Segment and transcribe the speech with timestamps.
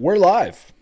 [0.00, 0.72] We're live.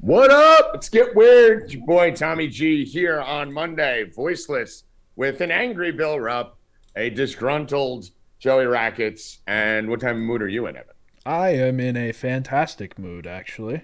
[0.00, 0.70] What up?
[0.74, 1.62] Let's get weird.
[1.62, 4.82] It's your boy Tommy G here on Monday, voiceless,
[5.14, 6.58] with an angry Bill Rupp,
[6.96, 8.10] a disgruntled
[8.40, 10.92] Joey Rackets, and what type of mood are you in, Evan?
[11.24, 13.82] I am in a fantastic mood, actually.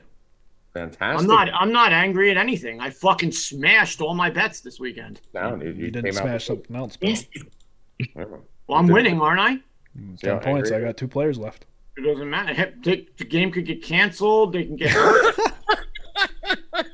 [0.73, 1.21] Fantastic.
[1.21, 1.55] I'm not.
[1.55, 2.81] I'm not angry at anything.
[2.81, 5.21] I fucking smashed all my bets this weekend.
[5.35, 6.99] No, you, You you didn't smash something else,
[8.17, 9.51] Well, I'm winning, aren't I?
[9.95, 10.73] Ten Yeah, points.
[10.73, 11.65] I got two players left.
[11.97, 12.75] It doesn't matter.
[12.83, 14.53] The the game could get canceled.
[14.53, 15.35] They can get hurt.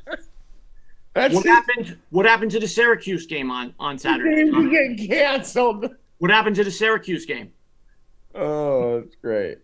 [1.14, 1.48] That's what it.
[1.48, 1.96] happened?
[2.10, 4.42] What happened to the Syracuse game on on Saturday?
[4.46, 5.86] You get canceled.
[6.18, 7.50] What happened to the Syracuse game?
[8.34, 9.58] Oh, that's great.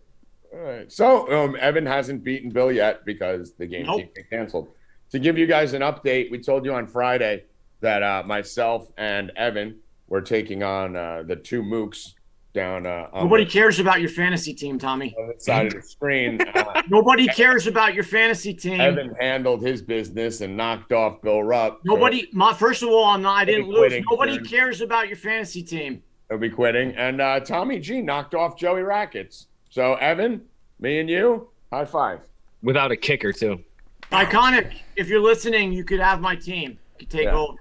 [0.53, 0.91] All right.
[0.91, 3.99] So um, Evan hasn't beaten Bill yet because the game Nope.
[4.01, 4.69] keeps getting canceled.
[5.11, 7.45] To give you guys an update, we told you on Friday
[7.79, 9.77] that uh, myself and Evan
[10.09, 12.13] were taking on uh, the two mooks
[12.57, 15.15] down uh, on, Nobody the, cares about your fantasy team, Tommy.
[15.17, 16.41] on the side of the screen.
[16.41, 18.81] Uh, Nobody cares about your fantasy team.
[18.81, 21.81] Evan handled his business and knocked off Bill Rupp.
[21.85, 22.27] so Nobody.
[22.33, 23.37] My first of all, I'm not.
[23.37, 23.93] I didn't lose.
[24.09, 24.49] Nobody dude.
[24.49, 26.01] cares about your fantasy team.
[26.29, 26.95] He'll be quitting.
[26.95, 29.47] And uh, Tommy G knocked off Joey Rackets.
[29.69, 30.41] So, Evan,
[30.79, 32.21] me and you, high five.
[32.63, 33.63] without a kicker too.
[34.11, 34.73] Iconic.
[34.95, 36.79] If you're listening, you could have my team.
[36.99, 37.35] You could take Yeah.
[37.37, 37.57] over.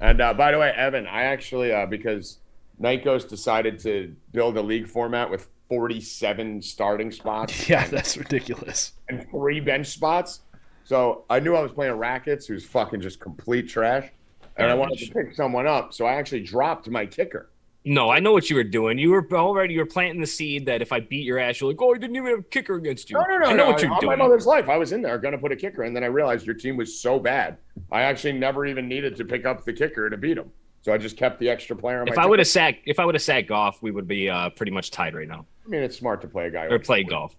[0.00, 2.38] And uh, by the way, Evan, I actually uh, because
[2.80, 8.92] Nikos decided to build a league format with 47 starting spots Yeah, that's ridiculous.
[9.08, 10.40] and three bench spots.
[10.84, 14.08] So I knew I was playing Rackets, who's fucking just complete trash,
[14.56, 15.92] and I wanted to pick someone up.
[15.92, 17.50] So I actually dropped my kicker.
[17.84, 18.98] No, I know what you were doing.
[18.98, 21.70] You were already you were planting the seed that if I beat your ass, you're
[21.70, 23.16] like, oh, I didn't even have a kicker against you.
[23.18, 23.70] No, no, no, I know no.
[23.70, 24.18] what you're on doing.
[24.18, 26.08] my mother's life, I was in there going to put a kicker, and then I
[26.08, 27.58] realized your team was so bad.
[27.92, 30.50] I actually never even needed to pick up the kicker to beat him.
[30.82, 33.14] So I just kept the extra player if I would have sat, if I would
[33.14, 35.44] have sat Goff, we would be uh, pretty much tied right now.
[35.66, 37.34] I mean, it's smart to play a guy Or play Goff.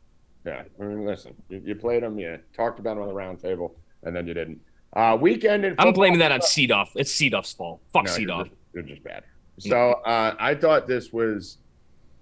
[0.45, 3.39] Yeah, I mean, listen, you, you played them, you talked about them on the round
[3.39, 4.59] table, and then you didn't.
[4.93, 6.89] Uh, weekend in I'm blaming that on Seedoff.
[6.95, 7.81] It's Seedoff's fault.
[7.93, 8.43] Fuck No, Seedoff.
[8.45, 9.23] just, you're just bad.
[9.59, 11.58] So uh, I thought this was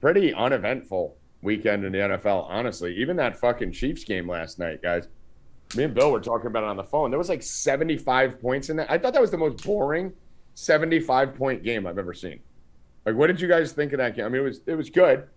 [0.01, 2.45] pretty uneventful weekend in the NFL.
[2.49, 5.07] Honestly, even that fucking Chiefs game last night, guys.
[5.75, 7.11] Me and Bill were talking about it on the phone.
[7.11, 8.89] There was like 75 points in that.
[8.89, 10.13] I thought that was the most boring
[10.57, 12.39] 75 point game I've ever seen.
[13.05, 14.25] Like, what did you guys think of that game?
[14.25, 15.27] I mean, it was it was good.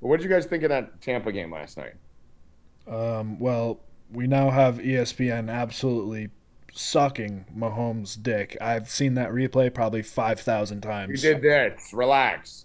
[0.00, 1.94] But what did you guys think of that Tampa game last night?
[2.88, 6.30] Um, well, we now have ESPN absolutely
[6.72, 8.56] sucking Mahomes' dick.
[8.60, 11.22] I've seen that replay probably 5,000 times.
[11.22, 11.92] You did this.
[11.92, 12.64] Relax.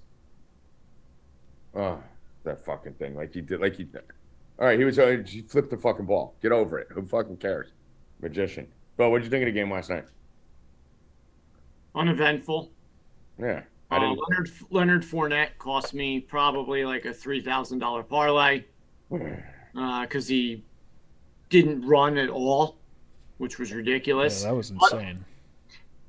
[1.76, 2.02] Oh,
[2.46, 3.16] that fucking thing.
[3.16, 3.60] Like he did.
[3.60, 3.86] Like he.
[4.60, 4.96] All right, he was.
[4.96, 6.36] He flipped the fucking ball.
[6.42, 6.88] Get over it.
[6.92, 7.68] Who fucking cares?
[8.22, 8.70] Magician.
[8.96, 10.06] But what'd you think of the game last night?
[11.98, 12.72] Uneventful.
[13.40, 14.20] Yeah, I Uh, didn't.
[14.30, 18.64] Leonard Leonard Fournette cost me probably like a three thousand dollar parlay
[19.74, 20.64] because he
[21.50, 22.78] didn't run at all,
[23.38, 24.44] which was ridiculous.
[24.44, 24.70] Yeah, ridiculous.
[24.70, 25.26] that was insane.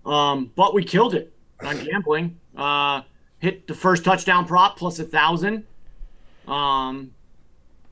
[0.04, 1.32] Um, but we killed it
[1.62, 2.38] on gambling.
[2.56, 3.03] Uh,
[3.38, 5.65] hit the first touchdown prop plus a thousand.
[6.47, 7.12] Um,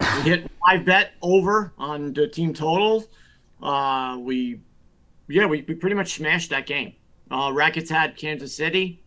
[0.00, 3.04] we hit five bet over on the team total.
[3.62, 4.60] Uh, we,
[5.28, 6.92] yeah, we, we pretty much smashed that game.
[7.31, 9.03] Uh, Rackets had Kansas City.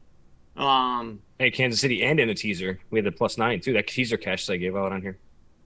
[0.57, 2.79] Um, Hey, Kansas City and in a teaser.
[2.89, 3.71] We had the plus nine too.
[3.73, 5.17] That teaser cash that I gave out on here.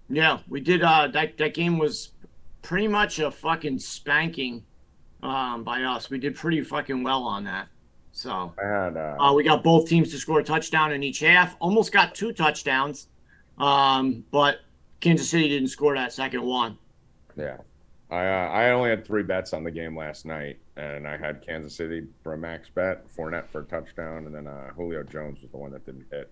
[0.08, 0.84] yeah, we did.
[0.84, 2.09] Uh, that that game was
[2.62, 4.63] pretty much a fucking spanking
[5.24, 6.12] um, by us.
[6.12, 7.69] We did pretty fucking well on that.
[8.12, 8.53] So.
[8.63, 8.96] I had.
[8.97, 11.56] Uh, Uh, we got both teams to score a touchdown in each half.
[11.59, 13.08] Almost got two touchdowns,
[13.58, 14.59] um, but
[15.00, 16.78] Kansas City didn't score that second one.
[17.36, 17.58] yeah.
[18.13, 21.44] I uh, I only had three bets on the game last night, and I had
[21.44, 25.41] Kansas City for a max bet, Fournette for a touchdown, and then uh, Julio Jones
[25.41, 26.31] was the one that didn't hit.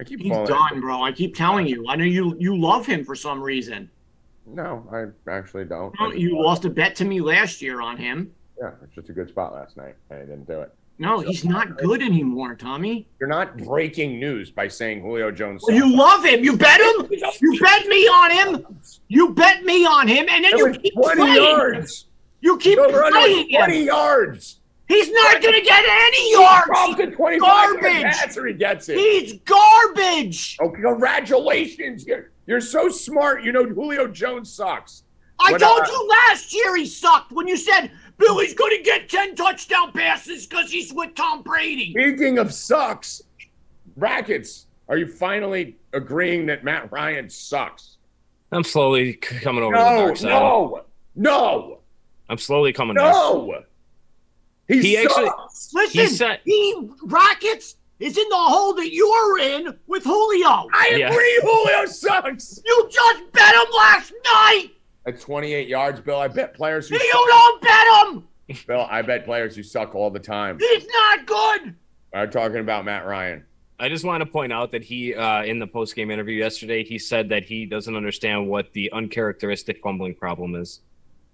[0.00, 1.04] I keep He's done, bro.
[1.04, 1.86] I keep telling you.
[1.88, 3.88] I know you you love him for some reason.
[4.44, 5.94] No, I actually don't.
[6.18, 8.32] You, lost a bet to me last year on him.
[8.60, 10.74] Yeah, it's just a good spot last night, and I didn't do it.
[11.00, 13.08] No, he's not good anymore, Tommy.
[13.18, 15.64] You're not breaking news by saying Julio Jones.
[15.66, 16.44] Well, you love him.
[16.44, 17.08] You bet him.
[17.40, 18.66] You bet me on him.
[19.08, 21.34] You bet me on him, and then you keep 20 playing.
[21.36, 22.04] yards.
[22.42, 23.86] You keep run playing it 20 him.
[23.86, 24.60] yards.
[24.88, 26.66] He's not gonna get any yards.
[26.66, 28.36] Drop the 25 Garbage.
[28.36, 28.98] or he gets it.
[28.98, 30.58] He's garbage.
[30.60, 32.04] Oh, congratulations.
[32.06, 33.42] You're, you're so smart.
[33.42, 35.04] You know Julio Jones sucks.
[35.38, 38.82] I What, told uh, you last year he sucked when you said Billy's going to
[38.82, 41.92] get 10 touchdown passes because he's with Tom Brady.
[41.92, 43.22] Speaking of sucks,
[43.96, 47.96] Rackets, are you finally agreeing that Matt Ryan sucks?
[48.52, 50.28] I'm slowly coming over to the No, dark side.
[50.28, 50.84] no,
[51.16, 51.78] no,
[52.28, 53.12] I'm slowly coming back.
[53.12, 53.62] no.
[54.68, 55.70] He, He actually- sucks.
[55.74, 60.68] Listen, He said- he Rackets is in the hole that you're in with Julio.
[60.72, 61.10] I Yeah.
[61.10, 62.60] agree Julio sucks.
[62.64, 64.70] You just bet him last night.
[65.14, 66.18] At 28 yards, Bill.
[66.18, 68.64] I bet players who You don't bet him.
[68.66, 70.58] Bill, I bet players who suck all the time.
[70.58, 71.74] He's not good.
[72.12, 73.44] I'm talking about Matt Ryan.
[73.78, 76.84] I just want to point out that he, uh, in the post game interview yesterday,
[76.84, 80.80] he said that he doesn't understand what the uncharacteristic fumbling problem is.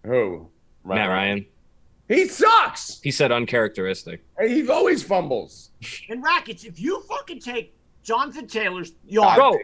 [0.04, 0.48] Who?
[0.84, 1.46] Matt Ryan.
[2.08, 3.00] He sucks.
[3.00, 4.24] He said uncharacteristic.
[4.40, 5.70] He always fumbles.
[6.08, 7.74] And Rackets, if you fucking take
[8.04, 9.58] Jonathan Taylor's yard Bro,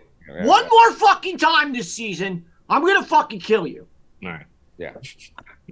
[0.45, 3.87] one more fucking time this season, I'm gonna fucking kill you.
[4.23, 4.47] All right.
[4.79, 4.95] Yeah.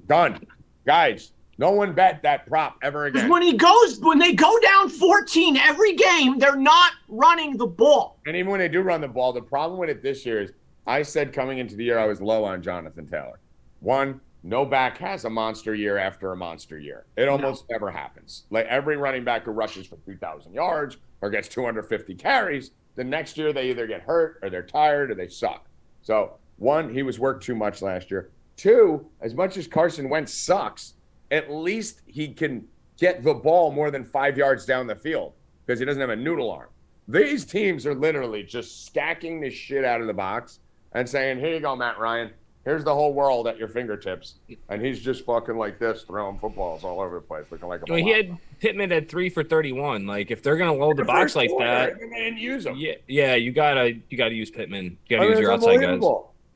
[0.07, 0.41] Done.
[0.87, 3.31] Guys, no one bet that prop ever Because again.
[3.31, 8.19] when he goes, when they go down 14 every game, they're not running the ball.
[8.27, 10.53] And even when they do run the ball, the problem with it this year is
[10.87, 13.39] I said coming into the year I was low on Jonathan Taylor.
[13.81, 17.05] One, no back has a monster year after a monster year.
[17.17, 18.45] It almost never happens.
[18.51, 23.37] Like every running back who rushes for 2,000 yards or gets 250 carries, the next
[23.37, 25.67] year they either get hurt or they're tired or they suck.
[26.03, 28.31] So, one, he was worked too much last year.
[28.61, 30.93] Two, as much as Carson Wentz sucks,
[31.31, 32.67] at least he can
[32.99, 35.33] get the ball more than five yards down the field
[35.65, 36.69] because he doesn't have a noodle arm.
[37.09, 40.59] These teams are literally just stacking this shit out of the box
[40.93, 42.33] and saying, "Here you go, Matt Ryan.
[42.67, 44.35] Here's the whole world at your fingertips,"
[44.69, 47.85] and he's just fucking like this, throwing footballs all over the place, looking like a.
[47.91, 50.07] Well, he had Pittman at three for thirty-one.
[50.07, 52.77] Like if they're gonna load the box like that, and use him.
[52.77, 54.99] yeah, yeah, you gotta you gotta use Pittman.
[55.09, 56.03] You gotta I mean, use your outside guys.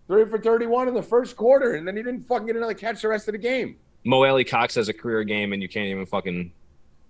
[0.07, 3.03] Three for thirty-one in the first quarter, and then he didn't fucking get another catch
[3.03, 3.77] the rest of the game.
[4.05, 6.53] Mo Alie-Cox has a career game, and you can't even fucking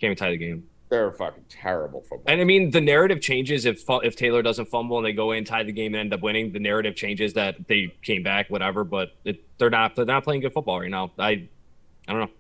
[0.01, 0.69] can't even tie the game.
[0.91, 2.23] They're fucking terrible football.
[2.27, 5.45] And I mean, the narrative changes if if Taylor doesn't fumble and they go in,
[5.45, 6.53] tie the game, and end up winning.
[6.53, 8.85] The narrative changes that they came back, whatever.
[8.85, 11.11] But it, they're not they're not playing good football right now.
[11.19, 11.49] I
[12.07, 12.31] I don't know.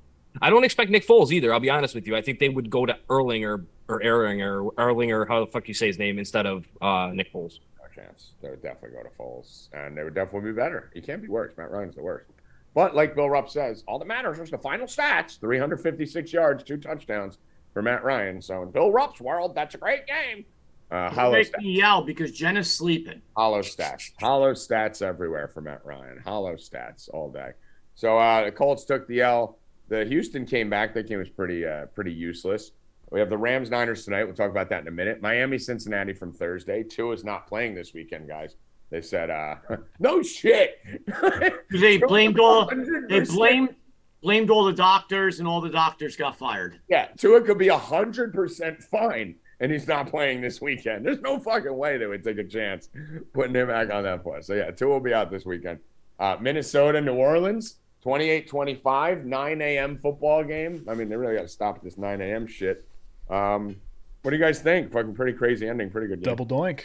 [0.40, 1.52] I don't expect Nick Foles either.
[1.52, 2.14] I'll be honest with you.
[2.14, 5.74] I think they would go to Erlinger or Erlinger, or Erlinger, how the fuck you
[5.74, 7.58] say his name, instead of uh, Nick Foles.
[8.04, 8.32] Chance.
[8.42, 10.90] They would definitely go to Foles, and they would definitely be better.
[10.94, 11.52] He can't be worse.
[11.56, 12.26] Matt Ryan's the worst.
[12.74, 16.76] But like Bill Rupp says, all that matters is the final stats: 356 yards, two
[16.76, 17.38] touchdowns
[17.72, 18.40] for Matt Ryan.
[18.42, 20.44] So in Bill Rupp's world, that's a great game.
[20.90, 21.58] Uh, hollow Make stats.
[21.62, 23.20] me yell because Jen is sleeping.
[23.36, 24.10] Hollow stats.
[24.20, 26.20] Hollow stats everywhere for Matt Ryan.
[26.24, 27.52] Hollow stats all day.
[27.94, 29.58] So uh, the Colts took the L.
[29.88, 30.94] The Houston came back.
[30.94, 32.72] That game was pretty uh, pretty useless.
[33.14, 34.24] We have the Rams Niners tonight.
[34.24, 35.22] We'll talk about that in a minute.
[35.22, 36.82] Miami Cincinnati from Thursday.
[36.82, 38.56] Tua is not playing this weekend, guys.
[38.90, 39.54] They said, uh,
[40.00, 40.80] no shit.
[41.70, 43.28] They blamed all they 100%.
[43.36, 43.76] blamed
[44.20, 46.80] blamed all the doctors and all the doctors got fired.
[46.88, 51.06] Yeah, Tua could be hundred percent fine, and he's not playing this weekend.
[51.06, 52.88] There's no fucking way they would take a chance
[53.32, 54.48] putting him back on that bus.
[54.48, 55.78] So yeah, Tua will be out this weekend.
[56.18, 59.98] Uh, Minnesota, New Orleans, 28-25, 9 a.m.
[59.98, 60.84] football game.
[60.88, 62.48] I mean, they really got to stop this 9 a.m.
[62.48, 62.88] shit.
[63.30, 63.76] Um,
[64.22, 64.92] what do you guys think?
[64.92, 65.90] Fucking pretty crazy ending.
[65.90, 66.22] Pretty good.
[66.22, 66.34] Game.
[66.34, 66.80] Double doink.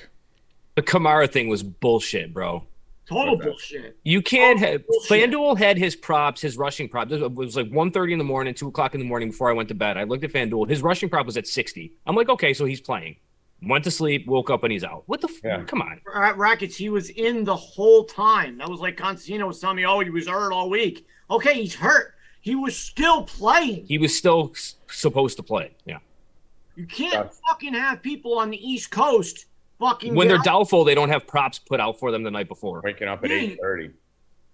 [0.75, 2.65] The Kamara thing was bullshit, bro.
[3.07, 3.97] Total bullshit.
[4.03, 5.31] You can't Oh, have bullshit.
[5.31, 7.09] FanDuel had his props, his rushing prop.
[7.09, 9.68] This was like 1.30 in the morning, two o'clock in the morning before I went
[9.69, 9.97] to bed.
[9.97, 10.69] I looked at FanDuel.
[10.69, 11.91] His rushing prop was at 60.
[12.06, 13.15] I'm like, okay, so he's playing.
[13.63, 15.03] Went to sleep, woke up, and he's out.
[15.07, 15.27] What the?
[15.27, 15.63] F- Yeah.
[15.63, 16.00] Come on.
[16.06, 18.57] Ra- Rackets, he was in the whole time.
[18.59, 21.06] That was like Constantino was telling me, oh, he was hurt all week.
[21.31, 22.13] Okay, he's hurt.
[22.42, 23.85] He was still playing.
[23.85, 25.71] He was still s- supposed to play.
[25.85, 25.97] Yeah.
[26.80, 29.48] You can't That's- fucking have people on the East Coast
[29.80, 32.48] fucking When they're up, doubtful, they don't have props put out for them the night
[32.48, 32.81] before.
[32.81, 33.92] Waking up at 8:30.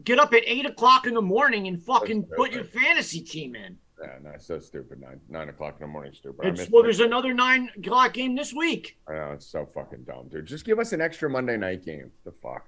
[0.04, 3.78] get up at eight o'clock in the morning and fucking put your fantasy team in.
[4.02, 5.00] Yeah, no, it's so stupid.
[5.00, 6.48] Nine nine o'clock in the morning, stupid.
[6.60, 6.86] It's, well, it.
[6.86, 8.98] there's another nine o'clock game this week.
[9.08, 10.48] I know it's so fucking dumb, dude.
[10.48, 12.12] Just give us an extra Monday night game.
[12.24, 12.68] The fuck,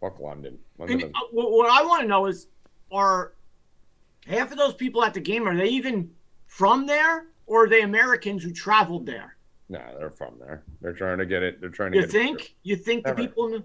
[0.00, 0.56] fuck London.
[0.78, 2.46] London And is- uh, what what I want to know is,
[2.92, 3.32] are
[4.24, 6.10] half of those people at the game are they even
[6.46, 9.36] from there, or are they Americans who traveled there?
[9.70, 10.62] no, they're from there.
[10.82, 11.58] They're trying to get it.
[11.60, 12.54] They're trying to You get It think?
[12.64, 13.64] You think the people in the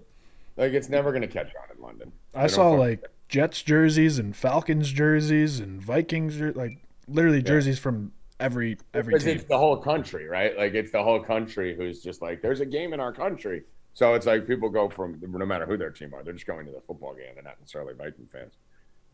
[0.56, 2.12] like it's never gonna catch on in London.
[2.34, 6.78] I They don't saw fucking- like Jets jerseys and Falcons jerseys and Vikings jer- like
[7.06, 9.36] literally jerseys from every every Because team.
[9.36, 10.56] it's the whole country, right?
[10.56, 13.62] Like it's the whole country who's just like, there's a game in our country.
[13.92, 16.64] So it's like people go from no matter who their team are, they're just going
[16.66, 17.34] to the football game.
[17.34, 18.54] They're not necessarily Viking fans.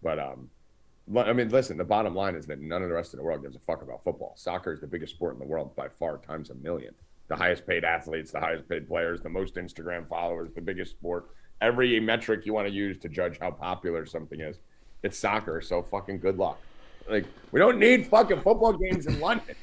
[0.02, 0.48] But um, li-
[1.14, 1.76] I mean, listen.
[1.76, 3.82] The bottom line is that none of the rest of the world gives a fuck
[3.82, 4.32] about football.
[4.36, 6.94] Soccer is the biggest sport in the world by far, times a million.
[7.28, 11.26] The highest paid athletes, the highest paid players, the most Instagram followers, the biggest sport.
[11.60, 14.58] Every metric you want to use to judge how popular something is,
[15.02, 15.60] it's soccer.
[15.60, 16.58] So fucking good luck.
[17.08, 19.54] Like we don't need fucking football games in London.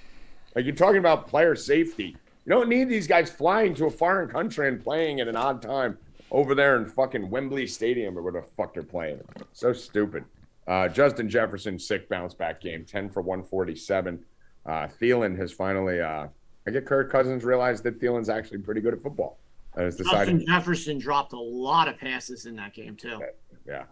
[0.55, 2.15] Like you're talking about player safety.
[2.45, 5.61] You don't need these guys flying to a foreign country and playing at an odd
[5.61, 5.97] time
[6.31, 9.21] over there in fucking Wembley Stadium or where the fuck they're playing.
[9.53, 10.25] So stupid.
[10.67, 14.23] Uh, Justin Jefferson sick bounce back game, ten for one forty seven.
[14.65, 16.01] Uh, Thielen has finally.
[16.01, 16.27] Uh,
[16.65, 19.39] I get Kirk Cousins realized that Thielen's actually pretty good at football
[19.75, 20.39] and has decided.
[20.39, 23.19] Justin Jefferson dropped a lot of passes in that game too.
[23.67, 23.83] Yeah.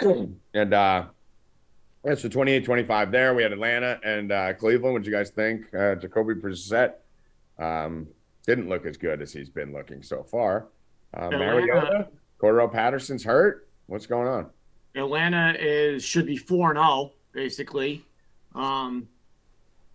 [0.54, 1.06] and uh,
[2.04, 3.34] yeah, so 28 25 there.
[3.34, 4.94] We had Atlanta and uh, Cleveland.
[4.94, 5.74] What do you guys think?
[5.74, 6.94] Uh, Jacoby Brissett
[7.58, 8.06] um,
[8.46, 10.68] didn't look as good as he's been looking so far.
[11.14, 12.08] Uh, Mariota,
[12.40, 13.68] Cordarrelle Patterson's hurt.
[13.86, 14.50] What's going on?
[14.96, 18.04] Atlanta is should be four and zero basically.
[18.54, 19.08] Um,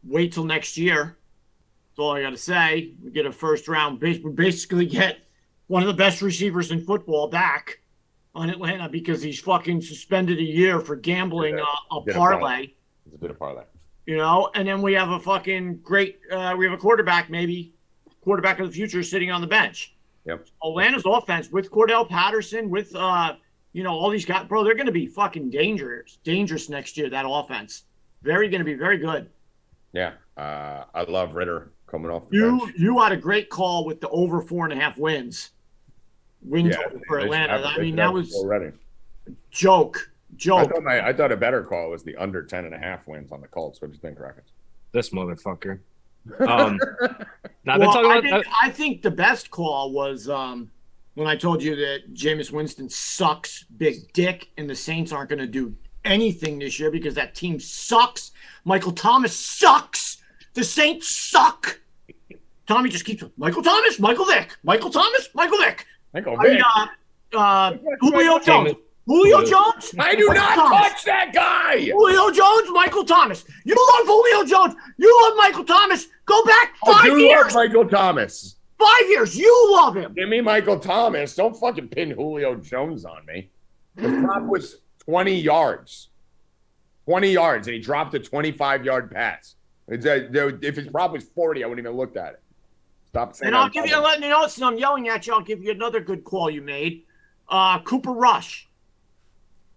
[0.03, 1.17] wait till next year.
[1.89, 2.93] That's all I got to say.
[3.03, 3.99] We get a first round.
[3.99, 5.19] We basically get
[5.67, 7.79] one of the best receivers in football back
[8.33, 12.69] on Atlanta because he's fucking suspended a year for gambling Yeah, a, a a parlay.
[13.05, 13.63] It's a bit of parlay.
[14.05, 16.19] You know, and then we have a fucking great.
[16.31, 17.73] Uh, we have a quarterback, maybe
[18.21, 19.95] quarterback of the future, sitting on the bench.
[20.25, 20.47] Yep.
[20.63, 23.35] Atlanta's offense with Cordarrelle Patterson, with uh,
[23.73, 27.09] you know, all these guys, bro, they're going to be fucking dangerous, dangerous next year.
[27.09, 27.83] That offense,
[28.21, 29.29] very going to be very good.
[29.93, 30.13] Yeah.
[30.37, 32.73] Uh, I love Ridder coming off the You bench.
[32.77, 35.51] you had a great call with the over four and a half wins.
[36.43, 37.53] Win Yeah, total for Atlanta.
[37.57, 38.71] have- I mean, that was already.
[39.51, 39.97] joke,
[40.31, 40.71] I joke.
[40.73, 43.31] thought, my, I thought a better call was the under 10 and a half wins
[43.31, 43.81] on the Colts.
[43.81, 44.51] What do you think, Rackets?
[44.91, 45.79] This motherfucker.
[46.39, 46.79] Um,
[47.65, 48.43] now, I've been Well, talking I, about.
[48.43, 50.69] think, I think the best call was um,
[51.15, 55.39] when I told you that Jameis Winston sucks big dick and the Saints aren't going
[55.39, 55.75] to do
[56.05, 58.31] anything this year because that team sucks.
[58.65, 60.17] Michael Thomas sucks.
[60.53, 61.79] The Saints suck.
[62.67, 65.85] Tommy just keeps Michael Thomas, Michael Vick, Michael Thomas, Michael Vick.
[66.13, 66.63] Michael I mean, Vick.
[67.33, 68.73] uh, uh, Julio Jones.
[69.07, 69.93] Julio Jones.
[69.99, 70.89] I do not Thomas.
[70.89, 71.81] touch that guy.
[71.81, 73.43] Julio Jones, Michael Thomas.
[73.65, 74.75] You love Julio Jones.
[74.97, 76.07] You love Michael Thomas.
[76.25, 77.53] Go back five I do love.
[77.53, 78.55] Michael Thomas.
[78.81, 79.37] Five years.
[79.37, 80.13] You love him.
[80.13, 81.35] Give me Michael Thomas.
[81.35, 83.49] Don't fucking pin Julio Jones on me.
[83.95, 86.09] The prop was 20 yards.
[87.05, 89.55] 20 yards, and he dropped a 25 yard pass.
[89.87, 90.27] It's, uh,
[90.61, 92.41] if his prop was 40, I wouldn't even looked at it.
[93.07, 93.47] Stop saying.
[93.47, 94.03] And I'll give you, dumb.
[94.03, 95.33] let me know, so I'm yelling at you.
[95.33, 97.03] I'll give you another good call you made.
[97.49, 98.69] Uh, Cooper Rush.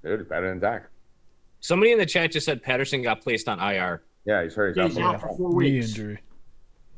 [0.05, 0.89] Dude, better than Dak.
[1.61, 4.03] Somebody in the chat just said Patterson got placed on IR.
[4.27, 4.77] Yeah, he's hurt.
[4.77, 5.89] He's, He's out out for for the four Knee weeks.
[5.89, 6.19] injury.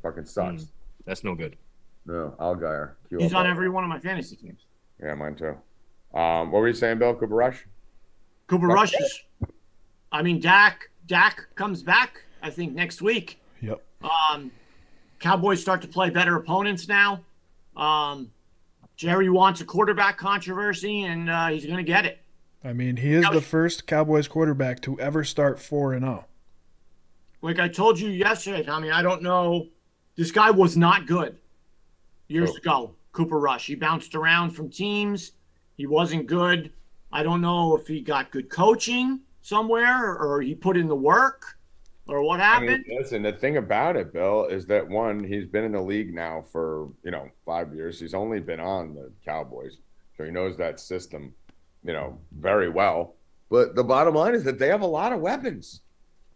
[0.03, 0.63] Fucking sucks.
[0.65, 0.69] Mm.
[1.07, 1.57] That's no good.
[2.07, 2.93] No, Allgeier.
[3.09, 4.67] Cue He's up on every one of my fantasy teams.
[5.03, 5.57] Yeah, mine too.
[6.19, 7.15] Um, what were you saying, Bill?
[7.15, 7.67] Cooper Rush?
[8.47, 9.21] Cooper That's Rush is,
[10.13, 13.41] I mean, Dak, Dak comes back, I think, next week.
[13.61, 13.83] Yep.
[14.03, 14.53] Um,
[15.19, 17.25] Cowboys start to play better opponents now.
[17.77, 18.31] Um,
[18.97, 22.21] Jerry wants a quarterback controversy, and uh, he's going to get it.
[22.65, 26.09] I mean, he is That the first Cowboys quarterback to ever start 4 and oh.
[26.09, 26.25] 0.
[27.43, 29.69] Like I told you yesterday, Tommy, I don't know.
[30.17, 31.37] This guy was not good
[32.29, 32.57] years Oh.
[32.57, 32.95] ago.
[33.13, 33.67] Cooper Rush.
[33.67, 35.33] He bounced around from teams.
[35.77, 36.73] He wasn't good.
[37.13, 41.45] I don't know if he got good coaching somewhere or he put in the work
[42.09, 42.85] or what happened.
[42.89, 46.45] listen, the thing about it, Bill, is that one, he's been in the league now
[46.53, 47.99] for, you know, five years.
[47.99, 49.79] He's only been on the Cowboys.
[50.17, 51.35] So he knows that system,
[51.85, 53.15] you know, very well.
[53.51, 55.81] But the bottom line is that they have a lot of weapons.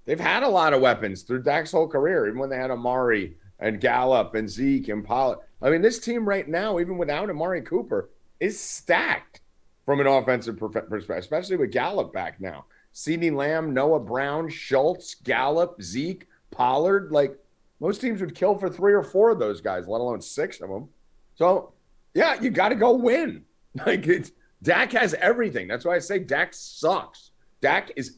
[0.07, 3.37] They've had a lot of weapons through Dak's whole career, even when they had Amari
[3.61, 5.39] and Gallup and Zeke and Pollard.
[5.63, 9.41] I mean, this team right now, even without Amari Cooper, is stacked
[9.85, 12.65] from an offensive perspective, especially with Gallup back now.
[12.95, 17.13] CeeDee Lamb, Noah Brown, Schultz, Gallup, Zeke, Pollard.
[17.13, 17.37] Like
[17.79, 20.69] most teams would kill for three or four of those guys, let alone six of
[20.69, 20.89] them.
[21.35, 21.73] So,
[22.15, 23.45] yeah, you got to go win.
[23.87, 24.33] Like it's
[24.65, 25.69] Dak has everything.
[25.69, 27.31] That's why I say Dak sucks.
[27.61, 28.17] Dak is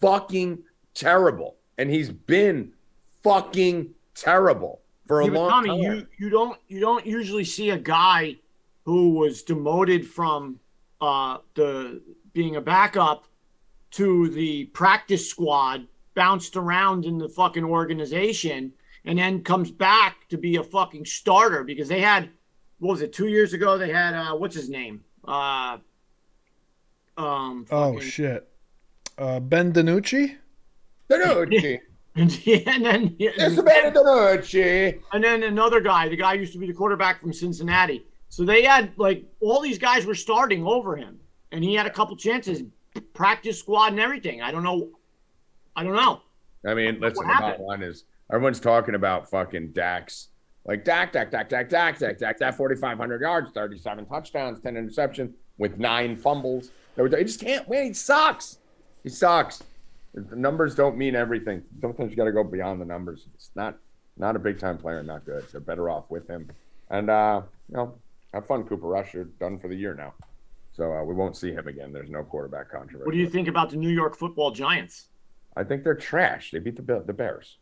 [0.00, 0.62] fucking
[0.94, 2.72] terrible, and he's been
[3.24, 5.78] fucking terrible for a Yeah, long Tommy, time.
[5.80, 8.36] you you don't you don't usually see a guy
[8.84, 10.58] who was demoted from
[11.00, 12.00] uh, the
[12.32, 13.24] being a backup
[13.92, 18.72] to the practice squad, bounced around in the fucking organization,
[19.04, 22.30] and then comes back to be a fucking starter because they had
[22.78, 23.76] what was it two years ago?
[23.78, 25.04] They had uh, what's his name?
[25.24, 25.78] Uh,
[27.16, 28.48] um, Oh, fucking- shit.
[29.18, 30.36] Uh, ben DiNucci?
[31.10, 31.80] Danucci.
[32.14, 35.00] And, yeah, and then It's the man DiNucci.
[35.12, 38.04] and then another guy, the guy used to be the quarterback from Cincinnati.
[38.28, 41.18] So they had like all these guys were starting over him,
[41.52, 42.62] and he had a couple chances,
[43.14, 44.42] practice squad and everything.
[44.42, 44.90] I don't know.
[45.76, 46.20] I don't know.
[46.66, 50.28] I mean, listen, the bottom line is everyone's talking about fucking Dax.
[50.64, 55.32] Like Dak, Dak, Dak, Dak, Dak, Dak, Dak, Dak, 4,500 yards, 37 touchdowns, 10 interceptions
[55.58, 56.70] with nine fumbles.
[56.96, 57.88] He just can't win.
[57.88, 58.58] He sucks.
[59.02, 59.62] He sucks.
[60.14, 61.62] The numbers don't mean everything.
[61.80, 63.26] Sometimes you got to go beyond the numbers.
[63.34, 63.78] It's not
[64.18, 65.44] not a big time player, not good.
[65.50, 66.50] They're better off with him.
[66.90, 67.94] And uh, you know,
[68.34, 69.14] have fun, Cooper Rush.
[69.14, 70.12] You're done for the year now,
[70.72, 71.92] so uh, we won't see him again.
[71.92, 73.06] There's no quarterback controversy.
[73.06, 75.06] What do you think about the New York Football Giants?
[75.56, 76.50] I think they're trash.
[76.50, 77.56] They beat the the Bears.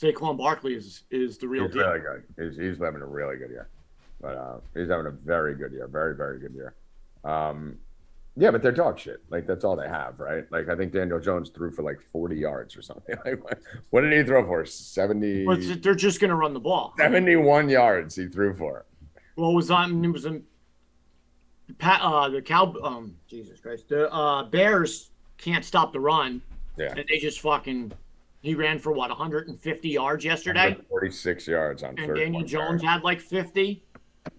[0.00, 1.86] Saquon Barkley is is the real He's deal.
[1.88, 2.22] really good.
[2.38, 3.68] He's, he's having a really good year.
[4.20, 5.86] But uh, he's having a very good year.
[5.86, 6.74] Very, very good year.
[7.24, 7.76] Um,
[8.38, 9.22] Yeah, but they're dog shit.
[9.30, 10.44] Like that's all they have, right?
[10.52, 13.16] Like I think Daniel Jones threw for like 40 yards or something.
[13.24, 13.42] Like
[13.90, 14.64] what, did he throw for?
[14.66, 16.94] 70 But they're just going to run the ball.
[16.98, 18.84] 71 yards he threw for.
[19.36, 20.44] Well, it was on it was in
[21.78, 23.88] Pat uh the cow um Jesus Christ.
[23.88, 26.42] The uh Bears can't stop the run.
[26.76, 26.92] Yeah.
[26.94, 27.92] And they just fucking
[28.42, 32.84] he ran for what 150 yards yesterday 46 yards on and 31 Daniel Jones yards.
[32.84, 33.82] had like 50.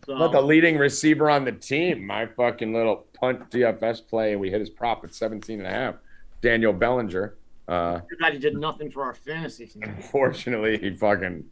[0.06, 2.06] So Not the leading receiver on the team.
[2.06, 5.96] My fucking little punt DFS play, we hit his prop at 17 and a half.
[6.42, 7.36] Daniel Bellinger.
[7.68, 9.84] Uh, too bad he did nothing for our fantasy team.
[9.84, 11.44] Unfortunately, he fucking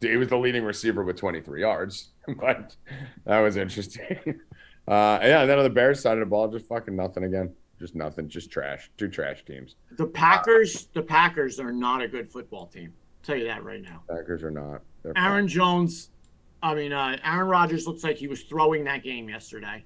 [0.00, 2.08] he was the leading receiver with 23 yards,
[2.40, 2.76] but
[3.24, 4.40] that was interesting.
[4.88, 7.52] Uh, yeah, and then on the Bears side of the ball, just fucking nothing again.
[7.76, 8.28] Just nothing.
[8.28, 8.88] Just trash.
[8.96, 9.74] Two trash teams.
[9.98, 12.92] The Packers, the Packers are not a good football team.
[12.94, 14.04] I'll tell you that right now.
[14.08, 14.82] Packers are not.
[15.02, 16.10] They're Aaron Jones,
[16.62, 19.84] I mean, uh, Aaron Rodgers looks like he was throwing that game yesterday.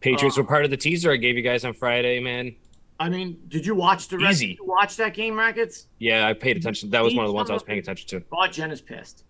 [0.00, 2.54] Patriots Uh, were part of the teaser I gave you guys on Friday, man.
[2.98, 4.32] I mean, did you watch the rest?
[4.32, 4.48] Easy.
[4.48, 5.86] Did you watch that game, Rackets?
[5.98, 6.90] Yeah, I paid attention.
[6.90, 8.24] That was one of the ones I was paying attention to.
[8.32, 9.24] Oh, Jen is pissed.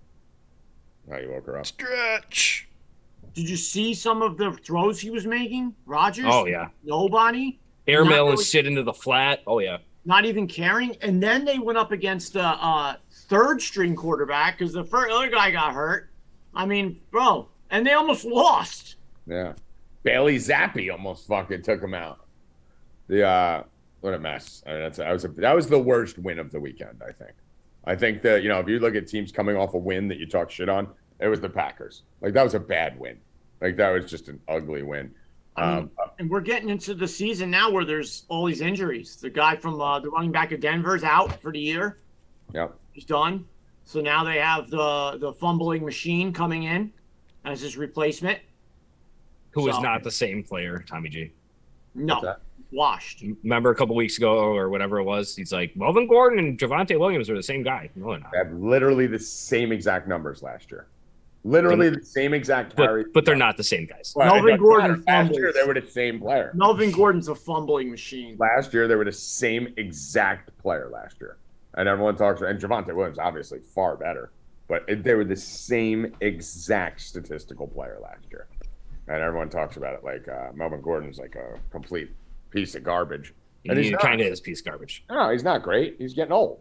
[1.13, 1.67] Oh, you woke her up.
[1.67, 2.69] Stretch.
[3.35, 5.75] Did you see some of the throws he was making?
[5.87, 6.27] Rodgers?
[6.29, 7.61] Oh yeah, Nobody?
[7.87, 9.41] airmail Not and really- shit into the flat.
[9.47, 10.97] Oh yeah, Not even caring.
[11.01, 12.97] And then they went up against a uh,
[13.29, 16.10] third string quarterback because the first other guy got hurt.
[16.55, 18.97] I mean, bro, and they almost lost.
[19.27, 19.55] Yeah.
[20.03, 22.21] Bailey Zappe almost fucking took him out.
[23.09, 23.63] The uh
[24.01, 24.63] what a mess.
[24.67, 27.13] I mean, that's that was a, that was the worst win of the weekend, I
[27.13, 27.33] think.
[27.85, 30.19] I think that, you know, if you look at teams coming off a win that
[30.19, 30.89] you talk shit on,
[31.19, 32.03] it was the Packers.
[32.21, 33.19] Like that was a bad win.
[33.61, 35.15] Like that was just an ugly win.
[35.57, 39.17] Um, and we're getting into the season now where there's all these injuries.
[39.17, 41.99] The guy from uh, the running back of Denver's out for the year.
[42.55, 42.75] Yep.
[42.93, 43.47] He's done.
[43.91, 46.93] So now they have the the fumbling machine coming in
[47.45, 48.39] as his replacement.
[49.53, 51.33] who was So- not the same player, Tommy G.
[51.97, 52.39] No, that?
[52.71, 53.25] washed.
[53.43, 56.97] Remember a couple weeks ago or whatever it was, he's like Melvin Gordon and Javonte
[57.01, 57.91] Williams are the same guy.
[57.97, 58.31] No, they're not.
[58.31, 60.87] They had literally the same exact numbers last year.
[61.43, 63.03] Literally the same exact carry.
[63.03, 64.13] But, but they're not the same guys.
[64.15, 65.25] Well, it Melvin doesn't Gordon matter.
[65.25, 65.55] Last year fumbles.
[65.55, 66.53] they were the same player.
[66.55, 68.37] Melvin Gordon's a fumbling machine.
[68.39, 71.39] last year they were the same exact player last year,
[71.75, 72.41] and everyone talks.
[72.41, 74.31] And Javonte Williams obviously far better,
[74.69, 78.47] but they were the same exact statistical player last year,
[79.09, 82.11] and everyone talks about it like uh, Melvin Gordon's like a complete
[82.51, 83.35] piece of garbage.
[83.69, 85.05] And he's He kind of is piece of garbage.
[85.11, 85.97] No, he's not great.
[85.99, 86.61] He's getting old.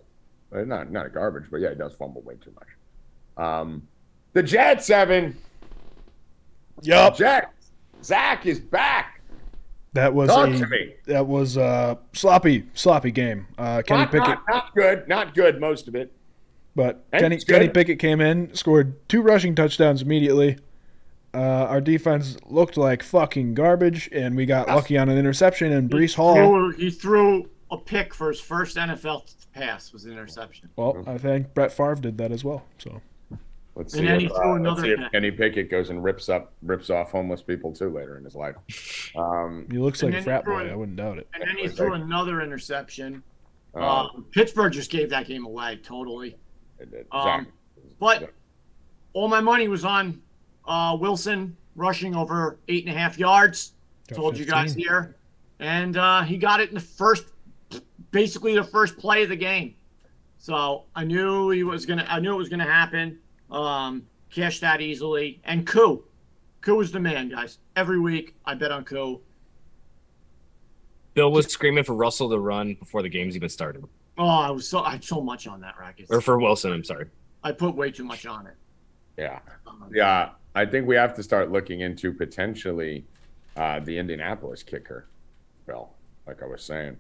[0.52, 3.46] Not not a garbage, but yeah, he does fumble way too much.
[3.46, 3.88] Um,
[4.34, 5.38] the Jets, Seven.
[6.82, 7.16] Yup.
[7.16, 7.72] Jets.
[8.04, 9.09] Zach is back.
[9.94, 10.94] That was Talk a to me.
[11.08, 13.48] that was a sloppy sloppy game.
[13.58, 15.08] Uh, Kenny Not, Pickett, not, not good.
[15.08, 15.60] Not good.
[15.60, 16.12] Most of it.
[16.76, 17.38] but And Kenny.
[17.40, 20.58] Kenny Pickett came in, scored two rushing touchdowns immediately.
[21.34, 25.72] Uh, our defense looked like fucking garbage, and we got lucky on an interception.
[25.72, 26.36] And Breece Hall.
[26.36, 30.70] Threw, he threw a pick for his first NFL pass was an interception.
[30.76, 32.64] Well, I think Brett Favre did that as well.
[32.78, 33.02] So
[33.76, 35.12] Let's And see, then if, he threw uh, let's see if.
[35.12, 38.56] Kenny Pickett goes and rips up, rips off homeless people too later in his life.
[39.16, 40.66] Um, he looks like a frat boy.
[40.66, 41.28] it- I wouldn't doubt it.
[41.34, 43.24] And then he threw another interception.
[43.76, 46.36] uh, Um, Pittsburgh just gave that game away totally.
[46.80, 47.06] it did.
[47.12, 47.48] um, Zach-
[48.00, 48.34] But
[49.14, 50.22] all my money was on
[50.68, 53.74] uh, Wilson rushing over eight and a half yards.
[54.10, 55.16] Got Told you guys here,
[55.60, 57.26] and uh, he got it in the first,
[58.12, 59.76] basically the first play of the game.
[60.40, 62.06] So I knew he was gonna.
[62.10, 63.20] I knew it was gonna happen.
[63.52, 66.04] Um, cashed that easily, and Koo,
[66.62, 67.58] Koo was the man, guys.
[67.76, 69.22] Every week I bet on Koo.
[71.16, 73.84] Bill was screaming for Russell to run before the game's even started,
[74.18, 76.08] Oh, I was so I had so much on that racket.
[76.10, 76.72] or for Wilson.
[76.74, 77.06] I'm sorry.
[77.44, 78.56] I put way too much on it.
[79.18, 80.32] yeah, Um, yeah.
[80.56, 83.06] I think we have to start looking into potentially
[83.56, 85.08] uh, the Indianapolis kicker,
[85.68, 85.90] Bill.
[86.28, 86.98] Like I was saying,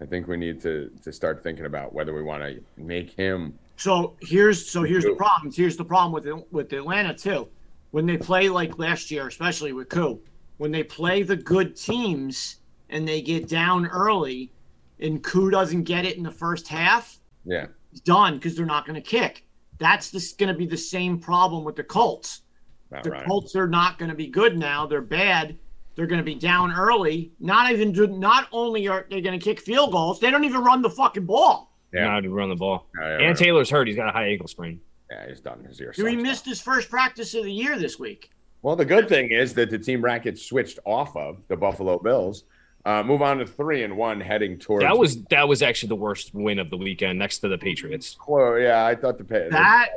[0.00, 3.58] I think we need to to start thinking about whether we want to make him.
[3.76, 5.16] So here's so here's the Koo.
[5.16, 5.52] problem.
[5.52, 7.48] Here's the problem with with Atlanta too.
[7.90, 10.20] When they play like last year, especially with Koo,
[10.56, 12.56] when they play the good teams
[12.90, 14.52] and they get down early,
[15.00, 18.86] and Koo doesn't get it in the first half, Yeah, it's done because they're not
[18.86, 19.44] going to kick.
[19.78, 22.42] That's just going to be the same problem with the Colts.
[22.90, 23.26] not The right.
[23.26, 24.86] Colts are not going to be good now.
[24.86, 25.58] They're bad.
[25.94, 27.32] They're going to be down early.
[27.40, 30.62] Not even do, not only are they going to kick field goals, they don't even
[30.62, 31.75] run the fucking ball.
[31.92, 32.04] Yeah.
[32.04, 32.86] Now to run the ball.
[32.98, 33.36] Yeah, yeah, And right.
[33.36, 33.86] Taylor's hurt.
[33.86, 34.80] He's got a high ankle sprain.
[35.10, 35.64] yeah, he's done.
[35.64, 35.92] His ear.
[35.92, 36.22] Dude, he sucks.
[36.22, 38.30] missed his first practice of the year this week.
[38.62, 42.44] Well, the good thing is that the team racket switched off of the Buffalo Bills.
[42.84, 45.96] Uh, move on to three and one, heading towards That was that was actually the
[45.96, 48.16] worst win of the weekend, next to the Patriots.
[48.28, 49.54] Well, yeah, I thought the Patriots.
[49.54, 49.88] That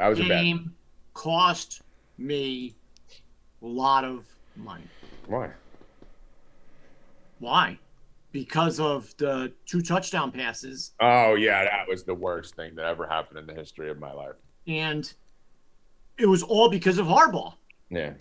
[0.00, 0.72] I was a game
[1.14, 1.82] cost
[2.16, 2.74] me
[3.62, 4.24] a lot of
[4.54, 4.84] money.
[5.26, 5.50] Why?
[7.40, 7.78] Why?
[8.38, 10.92] Because of the two touchdown passes.
[11.00, 14.12] Oh yeah, that was the worst thing that ever happened in the history of my
[14.12, 14.36] life.
[14.68, 15.12] And
[16.18, 17.54] it was all because of Harbaugh.
[17.90, 18.12] Yeah,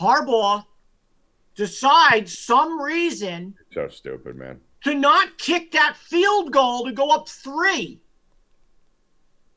[0.00, 0.64] Harbaugh
[1.56, 4.60] decides some reason so stupid, man.
[4.84, 8.00] to not kick that field goal to go up three.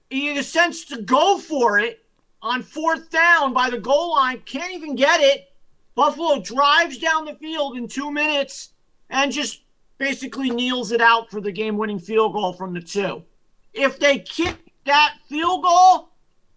[0.09, 2.03] In a sense, to go for it
[2.41, 5.49] on fourth down by the goal line, can't even get it.
[5.95, 8.73] Buffalo drives down the field in two minutes
[9.09, 9.61] and just
[9.97, 13.23] basically kneels it out for the game winning field goal from the two.
[13.73, 16.09] If they kicked that field goal,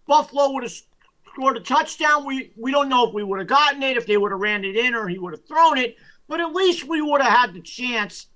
[0.06, 0.72] Buffalo would have
[1.32, 2.24] scored a touchdown.
[2.24, 4.64] We we don't know if we would have gotten it, if they would have ran
[4.64, 5.96] it in, or he would have thrown it,
[6.28, 8.26] but at least we would have had the chance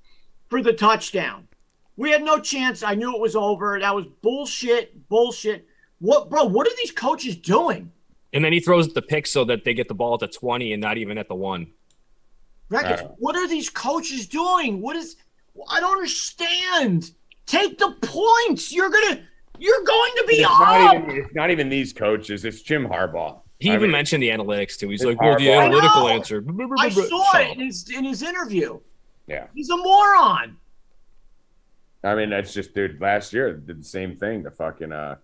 [0.48, 1.48] for the touchdown.
[1.96, 2.82] We had no chance.
[2.82, 3.78] I knew it was over.
[3.78, 5.66] That was bullshit, bullshit.
[6.00, 6.44] What, bro?
[6.44, 7.92] What are these coaches doing?
[8.32, 10.72] And then he throws the pick so that they get the ball at the 20
[10.72, 11.68] and not even at the one.
[12.70, 13.02] Records.
[13.18, 14.80] What are these coaches doing?
[14.80, 15.16] What is?
[15.68, 17.12] I don't understand.
[17.46, 18.72] Take the points.
[18.72, 19.22] You're gonna.
[19.58, 20.58] You're going to be It's up.
[20.58, 22.44] not, even, it's not even these coaches.
[22.44, 23.38] It's Jim Harbaugh.
[23.60, 24.88] He I even mean, mentioned the analytics too.
[24.88, 25.58] He's like, well, the Harbaugh.
[25.58, 26.44] I analytical answer.
[26.78, 28.80] I saw Shut it in his in his interview.
[29.26, 30.56] Yeah, He's a moron.
[32.02, 33.00] I mean that's just dude.
[33.00, 35.16] Last year did the same thing to fucking uh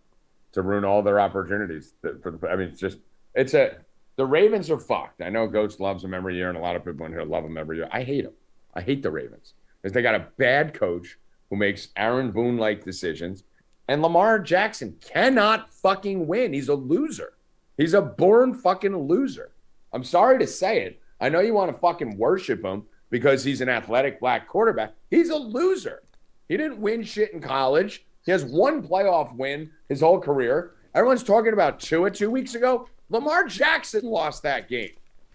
[0.52, 1.92] to ruin all their opportunities.
[2.00, 2.98] For the, I mean, it's just
[3.34, 3.76] it's a
[4.20, 5.22] the Ravens are fucked.
[5.22, 7.42] I know Ghost loves them every year, and a lot of people in here love
[7.42, 7.88] them every year.
[7.90, 8.34] I hate them.
[8.74, 11.16] I hate the Ravens because they got a bad coach
[11.48, 13.44] who makes Aaron Boone like decisions,
[13.88, 16.52] and Lamar Jackson cannot fucking win.
[16.52, 17.32] He's a loser.
[17.78, 19.52] He's a born fucking loser.
[19.94, 21.00] I'm sorry to say it.
[21.18, 24.92] I know you want to fucking worship him because he's an athletic black quarterback.
[25.08, 26.02] He's a loser.
[26.46, 28.04] He didn't win shit in college.
[28.26, 30.72] He has one playoff win his whole career.
[30.94, 32.86] Everyone's talking about Tua two weeks ago.
[33.10, 34.92] Lamar Jackson lost that game.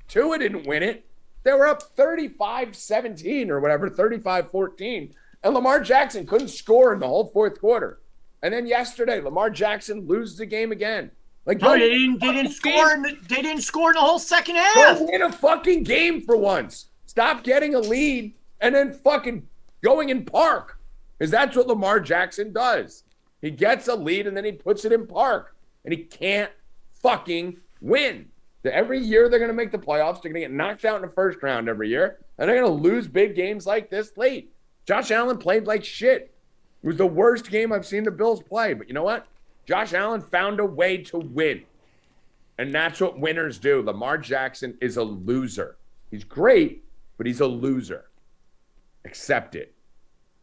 [0.08, 1.06] Tua didn't win it.
[1.44, 5.14] They were up 35 17 or whatever, 35 14.
[5.44, 8.00] And Lamar Jackson couldn't score in the whole fourth quarter.
[8.42, 11.12] And then yesterday, Lamar Jackson loses the game again.
[11.46, 12.20] Like, No, they didn't.
[12.20, 12.94] They didn't score.
[12.94, 14.98] In the, they didn't score in the whole second half.
[14.98, 16.88] Go win a fucking game for once.
[17.06, 19.48] Stop getting a lead and then fucking
[19.84, 20.80] going in park.
[21.18, 23.04] Because that's what Lamar Jackson does.
[23.42, 25.56] He gets a lead and then he puts it in park.
[25.84, 26.52] And he can't
[27.02, 28.28] fucking win.
[28.64, 30.22] Every year they're going to make the playoffs.
[30.22, 32.18] They're going to get knocked out in the first round every year.
[32.38, 34.52] And they're going to lose big games like this late.
[34.88, 36.34] Josh Allen played like shit.
[36.84, 38.74] It was the worst game I've seen the Bills play.
[38.74, 39.28] But you know what?
[39.68, 41.64] Josh Allen found a way to win.
[42.58, 43.82] And that's what winners do.
[43.82, 45.78] Lamar Jackson is a loser.
[46.10, 46.84] He's great,
[47.18, 48.06] but he's a loser.
[49.04, 49.74] Accept it.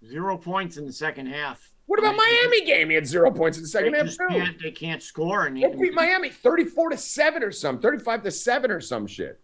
[0.06, 1.71] Zero points in the second half.
[1.92, 2.88] What about Miami game?
[2.88, 4.26] He had zero points in the They second half too.
[4.30, 4.62] can't.
[4.62, 5.44] They can't score.
[5.44, 9.38] And They beat Miami 34 to 7 or some, 35 to 7 or some shit.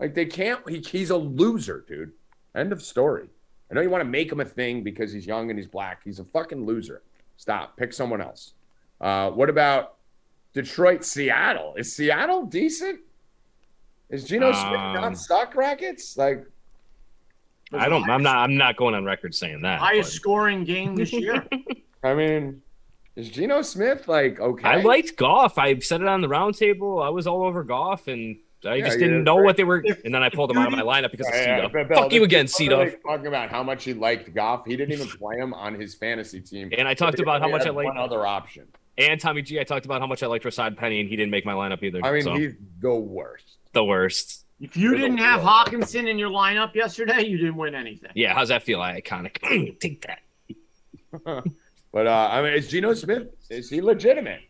[0.00, 2.10] Like they can't he, he's a loser, dude.
[2.56, 3.28] End of story.
[3.70, 6.00] I know you want to make him a thing because he's young and he's black.
[6.02, 7.02] He's a fucking loser.
[7.36, 7.76] Stop.
[7.76, 8.54] Pick someone else.
[9.00, 9.98] Uh, what about
[10.54, 11.74] Detroit, Seattle?
[11.76, 12.98] Is Seattle decent?
[14.10, 16.16] Is Geno Smith Um, not suck rackets?
[16.16, 16.44] Like
[17.72, 18.08] I don't.
[18.08, 18.36] I'm not.
[18.36, 19.78] I'm not going on record saying that.
[19.80, 21.46] highest but scoring game this year.
[22.02, 22.62] I mean,
[23.16, 24.66] is Geno Smith like okay?
[24.68, 25.58] I liked Goff.
[25.58, 27.04] I said it on the roundtable.
[27.04, 29.44] I was all over Goff, and I Yeah, just didn't know great.
[29.44, 29.84] what they were.
[30.04, 31.72] And then I pulled them out of my lineup because of Yeah, yeah, C-Duff.
[31.72, 33.00] but Bill, Fuck you again, is C literally Duff.
[33.06, 36.40] Talking about how much he liked Goff, he didn't even play him on his fantasy
[36.40, 36.70] team.
[36.76, 38.66] And I talked about how much I had like one other option.
[38.96, 39.60] and Tommy G.
[39.60, 41.82] I talked about how much I liked Rashaad Penny, and he didn't make my lineup
[41.82, 42.00] either.
[42.04, 43.58] I mean, so, he's the worst.
[43.72, 44.44] the worst.
[44.60, 45.70] If you didn't have worst.
[45.70, 48.10] Hockenson in your lineup yesterday, you didn't win anything.
[48.14, 48.80] Yeah, how's that feel?
[48.80, 49.78] Iconic.
[49.80, 51.44] Take that.
[51.92, 54.42] But uh, I mean, is Geno Smith is he legitimate?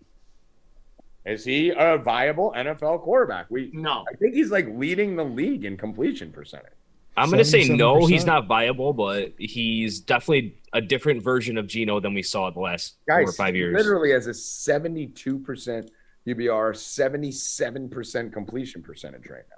[1.25, 3.47] Is he a viable NFL quarterback?
[3.51, 4.05] We No.
[4.11, 6.73] I think he's like leading the league in completion percentage.
[7.17, 11.67] I'm going to say no, he's not viable, but he's definitely a different version of
[11.67, 13.75] Geno than we saw the last Guys, four or five he years.
[13.77, 15.89] literally has a 72%
[16.29, 19.58] UBR, 77% completion percentage right now.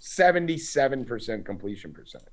[0.00, 2.28] 77% completion percentage.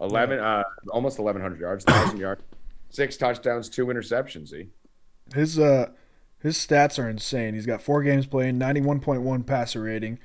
[0.00, 2.42] 11 uh almost 1100 yards, 1000 yards,
[2.90, 4.68] six touchdowns, two interceptions, Z.
[5.34, 5.90] His uh
[6.40, 7.54] his stats are insane.
[7.54, 10.20] He's got four games played, ninety one point one passer rating.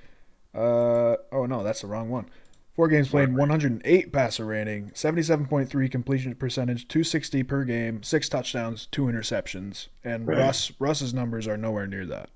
[0.53, 2.29] Uh oh no, that's the wrong one.
[2.75, 6.88] Four games played, one hundred and eight passer rating, seventy seven point three completion percentage,
[6.88, 9.88] two sixty per game, six touchdowns, two interceptions.
[10.03, 10.38] And Right.
[10.38, 12.29] Russ Russ's numbers are nowhere near that.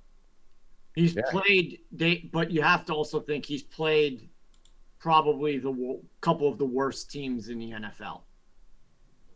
[0.95, 1.21] He's Yeah.
[1.29, 4.29] played, they, but you have to also think he's played
[4.99, 8.21] probably the couple of the worst teams in the NFL.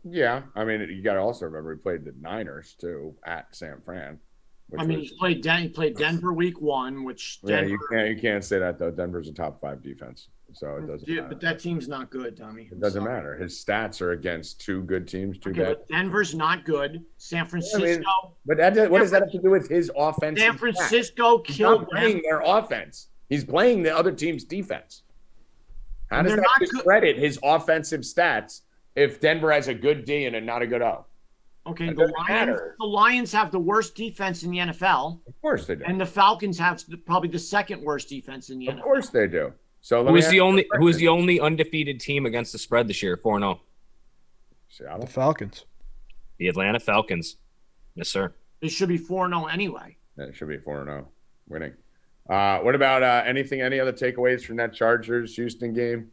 [0.04, 3.80] Yeah, I mean, you got to also remember he played the Niners too at San
[3.84, 4.18] Fran.
[4.78, 8.08] I mean, was- he played Den- he played Denver week one, which yeah, you can't
[8.08, 8.90] you can't say that though.
[8.90, 11.06] Denver's a top five defense, so it doesn't.
[11.08, 11.28] Yeah, matter.
[11.28, 12.68] but that team's not good, Tommy.
[12.72, 13.36] It doesn't matter.
[13.36, 15.76] His stats are against two good teams, two Okay, bad.
[15.76, 17.04] but Denver's not good.
[17.18, 18.02] San Francisco,
[18.46, 20.40] But that does, what does that have to do with his offense?
[20.40, 22.22] San Francisco He's killed not playing them.
[22.24, 23.08] their offense.
[23.28, 25.02] He's playing the other team's defense.
[26.12, 28.60] How And does that not good- discredit his offensive stats
[28.94, 31.06] if Denver has a good D and a not a good O?
[31.66, 32.76] Okay, It the Lions, matter.
[32.78, 35.84] the Lions have the worst defense in the NFL, Of course they do.
[35.86, 38.78] and the Falcons have the, probably the second worst defense in the Of NFL.
[38.78, 39.52] Of course they do.
[39.80, 42.52] So let Who me is ask the only who is the only undefeated team against
[42.52, 43.16] the spread this year?
[43.16, 43.52] Four zero.
[43.52, 43.60] Oh?
[44.68, 45.06] The Seattle?
[45.06, 45.64] Falcons.
[46.38, 47.36] The Atlanta Falcons.
[47.94, 48.32] Yes, sir.
[48.60, 49.96] It should be four zero oh anyway.
[50.18, 51.08] Yeah, it should be four and zero,
[51.48, 51.72] winning.
[52.32, 53.60] Uh, what about uh, anything?
[53.60, 56.10] Any other takeaways from that Chargers Houston game?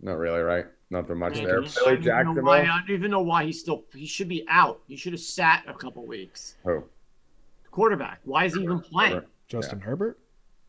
[0.00, 0.64] Not really, right?
[0.88, 1.62] Nothing much Man, there.
[1.62, 2.44] I Philly don't even know Jacksonville.
[2.44, 3.84] why- I don't even know why he's still.
[3.92, 4.80] He should be out.
[4.86, 6.56] He should have sat a couple weeks.
[6.64, 6.84] Who?
[7.72, 8.20] Quarterback.
[8.24, 9.14] Why is he even playing?
[9.14, 9.28] Herbert.
[9.48, 10.18] Justin Herbert.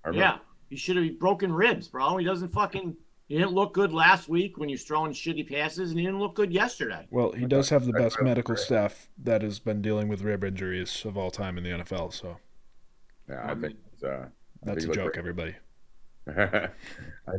[0.04, 0.20] Herbert?
[0.20, 0.38] Yeah,
[0.70, 2.18] he should have broken ribs, bro.
[2.18, 2.98] He doesn't fucking.
[3.28, 6.20] He didn't look good last week when he was throwing shitty passes, and he didn't
[6.20, 7.08] look good yesterday.
[7.10, 11.04] Well, he does have the best medical staff that has been dealing with rib injuries
[11.06, 12.14] of all time in the NFL.
[12.14, 12.38] So
[13.28, 14.26] Yeah, I think it's, uh,
[14.64, 15.56] that's a joke, looked everybody.
[16.28, 16.70] I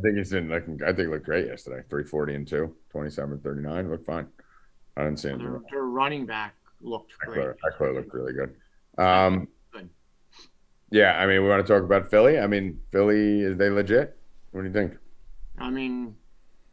[0.01, 0.79] think he's in looking.
[0.83, 1.83] I think he looked great yesterday.
[1.89, 3.89] 340 and 2, 27 39.
[3.89, 4.27] Looked fine.
[4.95, 5.51] I didn't see anything.
[5.51, 7.39] Their, their running back looked great.
[7.39, 8.55] Ekeler, Ekeler looked really good.
[8.97, 9.89] Um, Good.
[10.89, 12.39] yeah, I mean, we want to talk about Philly.
[12.39, 14.17] I mean, Philly is they legit?
[14.51, 14.97] What do you think?
[15.57, 16.15] I mean,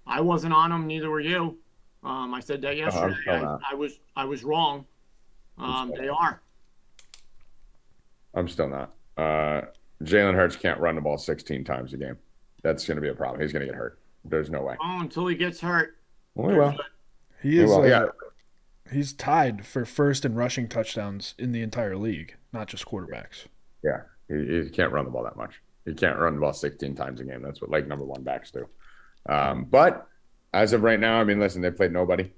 [0.07, 0.87] I wasn't on them.
[0.87, 1.59] Neither were you.
[2.03, 3.17] Um, I said that yesterday.
[3.23, 3.73] still I.
[3.73, 4.85] I was I was wrong.
[5.59, 6.43] Um, still they are.
[8.35, 8.95] I'm still not.
[9.17, 9.63] Uh,
[10.03, 12.17] Jalen Hurts can't run the ball 16 times a game.
[12.63, 13.41] That's going to be a problem.
[13.41, 13.99] He's going to get hurt.
[14.25, 14.77] There's no way.
[14.83, 15.97] Oh, until he gets hurt.
[16.35, 16.71] Well,
[17.43, 17.49] he.
[17.49, 17.69] He He is.
[17.71, 18.07] will, uh, yeah.
[18.91, 23.47] He's tied for first in rushing touchdowns in the entire league, not just quarterbacks.
[23.83, 25.61] Yeah, he, he can't run the ball that much.
[25.85, 27.43] He can't run the ball 16 times a game.
[27.43, 28.67] That's what like number one backs do.
[29.27, 30.07] Um, but
[30.53, 32.31] as of right now, I mean, listen, they played nobody.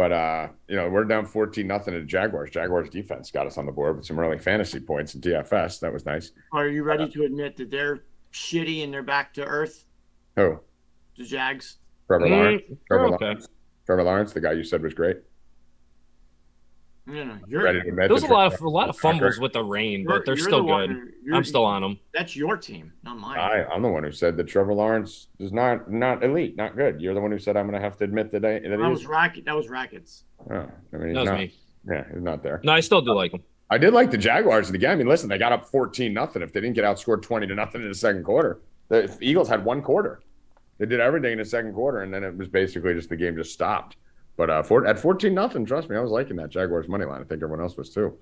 [0.00, 2.48] But uh, you know, we're down 14 nothing to Jaguars.
[2.48, 5.78] Jaguars defense got us on the board with some early fantasy points in DFS.
[5.80, 6.32] That was nice.
[6.54, 9.84] Are you ready to admit that they're shitty and they're back to earth?
[10.36, 10.58] Who?
[11.18, 11.76] The Jags.
[12.06, 12.62] Trevor Mm, Lawrence.
[12.88, 13.24] Trevor okay.
[13.26, 13.48] Lawrence.
[13.84, 15.18] Trevor Lawrence, the guy you said was great.
[17.10, 19.00] You know, you're, Ready to admit There was a lot of a lot of Lawrence-
[19.00, 20.90] fumbles with the rain, you're- but they're still the good.
[21.26, 21.98] who- I'm still on them.
[22.14, 23.38] That's your team, not mine.
[23.38, 27.00] I, I'm the one who said that Trevor Lawrence is not not elite, not good.
[27.00, 28.78] You're the one who said I'm going to have to admit that, I, that that
[28.80, 29.44] he was racket.
[29.44, 30.24] That was rackets.
[30.50, 30.54] Oh,
[30.92, 31.38] I mean, he's That was not.
[31.38, 31.54] me.
[31.88, 32.60] Yeah, he's not there.
[32.62, 33.42] No, I still do like them.
[33.70, 34.90] I did like the Jaguars in the game.
[34.90, 36.42] I mean, listen, they got up 14 nothing.
[36.42, 39.64] If they didn't get outscored 20 to nothing in the second quarter, the Eagles had
[39.64, 40.20] one quarter.
[40.78, 43.36] They did everything in the second quarter, and then it was basically just the game
[43.36, 43.96] just stopped.
[44.36, 47.20] But uh, for, at 14 nothing, trust me, I was liking that Jaguars money line.
[47.20, 48.16] I think everyone else was too.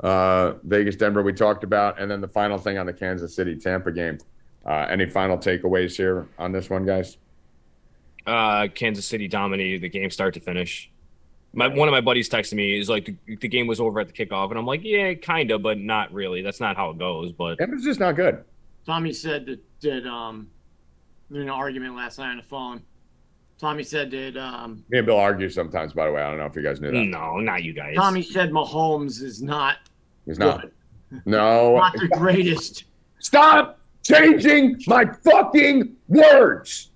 [0.00, 3.56] Uh, Vegas, Denver, we talked about, and then the final thing on the Kansas City
[3.56, 4.18] Tampa game.
[4.64, 7.16] Uh, any final takeaways here on this one, guys?
[8.26, 10.90] Uh, Kansas City dominated the game start to finish.
[11.54, 14.06] My one of my buddies texted me is like the, the game was over at
[14.06, 16.42] the kickoff, and I'm like, yeah, kind of, but not really.
[16.42, 17.32] That's not how it goes.
[17.32, 18.44] But It was just not good.
[18.84, 20.48] Tommy said that that um,
[21.30, 22.82] in an argument last night on the phone.
[23.58, 26.22] Tommy said that um, Me and Bill argue sometimes, by the way.
[26.22, 26.96] I don't know if you guys knew that.
[27.04, 27.96] no, not you guys.
[27.96, 29.78] Tommy said Mahomes is not
[30.26, 30.62] He's not.
[30.62, 31.76] good, No.
[31.78, 32.84] not the greatest.
[33.18, 36.90] Stop changing my fucking words.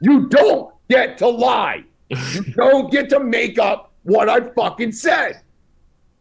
[0.00, 1.84] You don't get to lie.
[2.10, 5.40] You don't get to make up what I fucking said.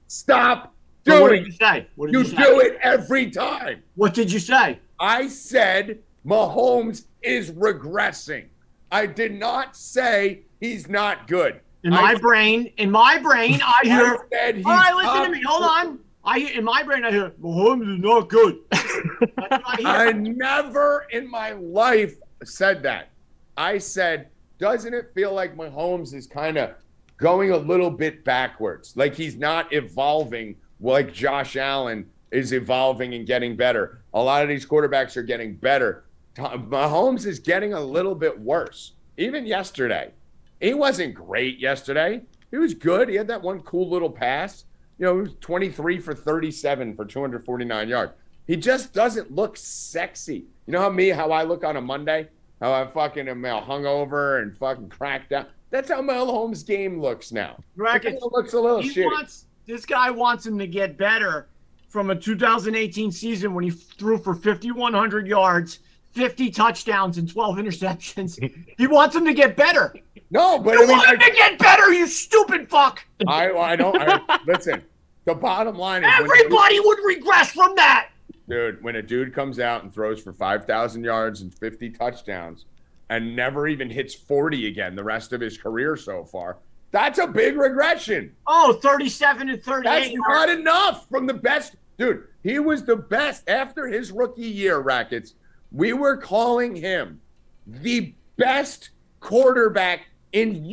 [0.08, 0.74] Stop
[1.06, 1.60] So what did doing you it.
[1.60, 1.88] say?
[1.96, 2.36] What did You you, say?
[2.38, 3.84] do it every time.
[3.96, 4.80] What did you say?
[5.00, 8.46] I said Mahomes is regressing.
[8.94, 11.60] I did not say he's not good.
[11.84, 14.54] In I- my brain, in my brain, I I hear.
[14.56, 15.44] he's All right, listen to me.
[15.46, 16.00] Hold on.
[16.24, 18.60] I in my brain, I hear Mahomes is not good.
[18.72, 19.88] I hear.
[19.88, 23.10] I never in my life said that.
[23.58, 24.30] I said,
[24.60, 26.72] doesn't it feel like Mahomes is kind of
[27.18, 28.96] going a little bit backwards?
[28.96, 34.04] Like he's not evolving like Josh Allen is evolving and getting better.
[34.14, 36.06] A lot of these quarterbacks are getting better.
[36.36, 38.94] Mahomes is getting a little bit worse.
[39.18, 40.12] Even yesterday,
[40.60, 42.22] he wasn't great yesterday.
[42.52, 43.10] He was good.
[43.10, 44.66] He had that one cool little pass.
[44.98, 48.14] You know, he was 23 for 37 for 249 yards.
[48.46, 50.46] He just doesn't look sexy.
[50.66, 52.28] You know how me, how I look on a Monday?
[52.62, 55.50] How I fucking am hungover and fucking cracked out.
[55.70, 57.58] That's how Mahomes' game looks now.
[57.76, 58.24] Rackets.
[58.32, 59.06] Looks a little He shitty.
[59.06, 61.48] wants this guy wants him to get better
[61.90, 65.80] from a 2018 season when he threw for 5,100 yards,
[66.14, 68.40] 50 touchdowns, and 12 interceptions.
[68.78, 69.94] he wants him to get better.
[70.30, 73.04] no, but You I mean, want him I, to get better, you stupid fuck.
[73.28, 73.96] I, I don't.
[74.00, 74.84] I, listen,
[75.26, 78.10] The bottom line is a dude- Everybody would regress from that.
[78.48, 82.66] dude, when a dude comes out and throws for 5,000 yards and 50 touchdowns
[83.10, 86.58] and never even hits 40 again the rest of his career so far,
[86.92, 88.36] that's a big regression.
[88.46, 91.76] Oh, 37 and That's not enough from the best.
[91.98, 95.34] Dude, he was the best after his rookie year, Rackets.
[95.74, 97.20] We were calling him
[97.66, 100.64] the best quarterback in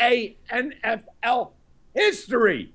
[0.00, 1.50] USANFL
[1.94, 2.72] history.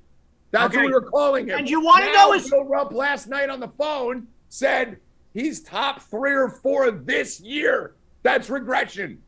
[0.51, 0.77] That's Okay.
[0.77, 1.59] what we were calling him.
[1.59, 4.97] And you wanna know his- Bill Rupp last night on the phone said
[5.33, 7.95] he's top three or four this year.
[8.23, 9.21] That's regression.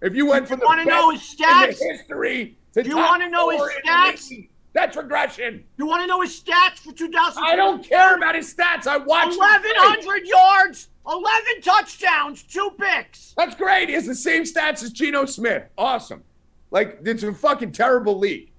[0.00, 1.78] If you went from the best know his in stats?
[1.78, 4.48] the history to Do you top wanna know his four in the stats?
[4.72, 5.64] That's regression.
[5.76, 7.42] You want to know his stats for 2000?
[7.42, 8.86] I don't care about his stats.
[8.86, 9.38] I watched.
[9.38, 11.26] 1,100 yards, 11
[11.62, 13.34] touchdowns, two picks.
[13.36, 13.88] That's great.
[13.88, 15.64] He has the same stats as Geno Smith.
[15.76, 16.22] Awesome.
[16.70, 18.50] Like it's a fucking terrible league.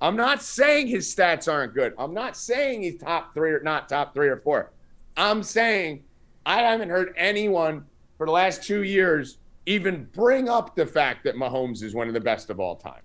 [0.00, 1.94] I'm not saying his stats aren't good.
[1.96, 4.72] I'm not saying he's top three or not top three or four.
[5.16, 6.02] I'm saying
[6.44, 7.86] I haven't heard anyone
[8.18, 12.14] for the last two years even bring up the fact that Mahomes is one of
[12.14, 13.00] the best of all time.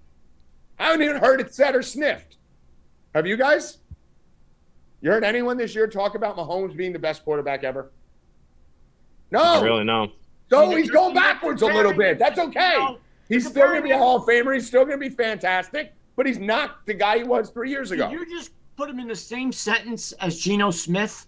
[0.79, 2.36] I haven't even heard it said or sniffed.
[3.17, 3.79] Have you guys?
[5.01, 7.91] You heard anyone this year talk about Mahomes being the best quarterback ever?
[9.31, 9.39] No.
[9.39, 10.11] Not really, no.
[10.51, 12.19] So he's going backwards a little bit.
[12.19, 12.77] That's okay.
[13.27, 14.53] He's still going to be a Hall of Famer.
[14.53, 17.89] He's still going to be fantastic, but he's not the guy he was three years
[17.89, 18.07] ago.
[18.07, 21.25] Did you just put him in the same sentence as Geno Smith?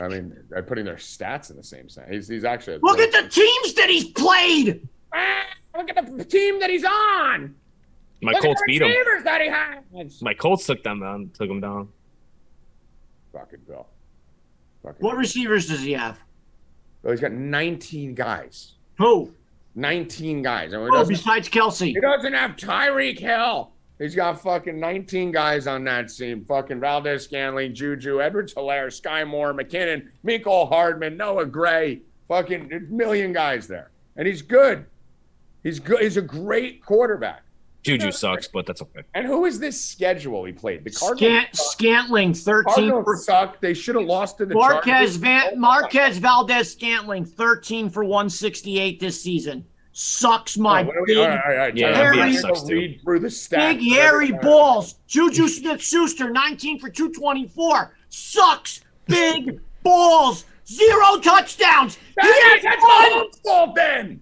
[0.00, 2.12] I mean, I'm putting their stats in the same sentence.
[2.12, 2.78] He's, he's actually.
[2.82, 4.88] Look at the teams that he's played.
[5.14, 5.46] Ah,
[5.76, 7.54] look at the team that he's on.
[8.20, 9.24] My look Colts at the beat him.
[9.24, 10.20] that he has.
[10.22, 11.30] My Colts took them down.
[11.34, 11.88] Took them down.
[13.32, 13.86] Fucking Bill.
[14.82, 15.18] Fucking What Bill.
[15.18, 16.18] receivers does he have?
[17.02, 18.72] Well, he's got 19 guys.
[18.98, 19.32] Who?
[19.74, 20.72] 19 guys.
[20.72, 21.86] And he Oh, besides Kelce.
[21.86, 23.70] He doesn't have Tyreek Hill.
[23.98, 26.44] He's got fucking 19 guys on that team.
[26.44, 32.02] Fucking Valdes Scantling, Juju, Edwards Helaire, Sky Moore, McKinnon, Mecole Hardman, Noah Gray.
[32.28, 33.90] Fucking a million guys there.
[34.16, 34.86] And he's good.
[35.64, 36.00] He's good.
[36.00, 37.42] He's a great quarterback.
[37.84, 39.02] Juju sucks, but that's okay.
[39.14, 40.84] And who is this schedule he played?
[40.84, 41.20] The Cardinals.
[41.20, 41.56] Scant.
[41.56, 43.60] Scantling, 13 for Cardinals suck.
[43.60, 45.16] They should have lost to the Marquez Chargers.
[45.16, 49.64] Van oh Marquez Valdes Scantling, 13 for 168 this season.
[49.92, 52.02] Sucks my Oh, what are we- big, all right, all right, Yeah, time out.
[52.02, 53.78] Harry I'm gonna sucks read through the stats.
[53.78, 54.96] big hairy balls.
[55.06, 57.96] Juju Smith Schuster, 19 for 224.
[58.10, 58.80] Sucks.
[59.06, 60.44] Big balls.
[60.66, 61.94] Zero touchdowns.
[61.96, 64.20] He That is, has that's one, Mahomes' fault then.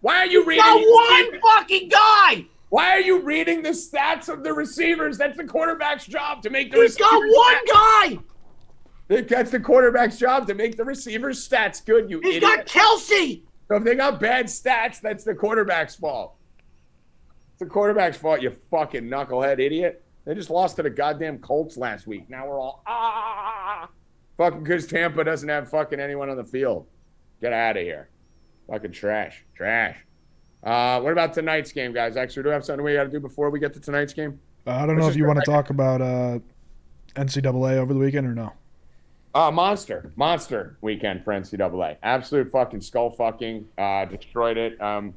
[0.00, 0.64] Why are you reading?
[0.64, 2.46] got these- one fucking guy.
[2.70, 5.16] Why are you reading the stats of the receivers?
[5.16, 7.36] That's the quarterback's job to make the He's got receivers.
[7.36, 8.18] one guy.
[9.26, 12.10] That's the quarterback's job to make the receivers' stats good.
[12.10, 12.42] You He's idiot.
[12.42, 13.42] got Kelce.
[13.68, 16.34] so if they got bad stats, that's the quarterback's fault.
[17.52, 18.42] It's the quarterback's fault.
[18.42, 20.04] You fucking knucklehead idiot.
[20.26, 22.28] They just lost to the goddamn Colts last week.
[22.28, 23.90] Now we're all ah, ah, ah, ah
[24.36, 26.86] fucking because Tampa doesn't have fucking anyone on the field.
[27.40, 28.10] Get out of here.
[28.68, 29.96] Fucking trash, trash.
[30.62, 32.16] Uh, what about tonight's game, guys?
[32.16, 34.40] Actually, do we have something we got to do before we get to tonight's game?
[34.66, 36.38] Uh, I don't know if you want to talk about uh,
[37.14, 38.52] NCAA over the weekend or no.
[39.34, 41.96] Uh, monster, monster weekend for NCAA.
[42.02, 43.68] Absolute fucking skull fucking.
[43.76, 44.80] Uh, destroyed it.
[44.80, 45.14] Um,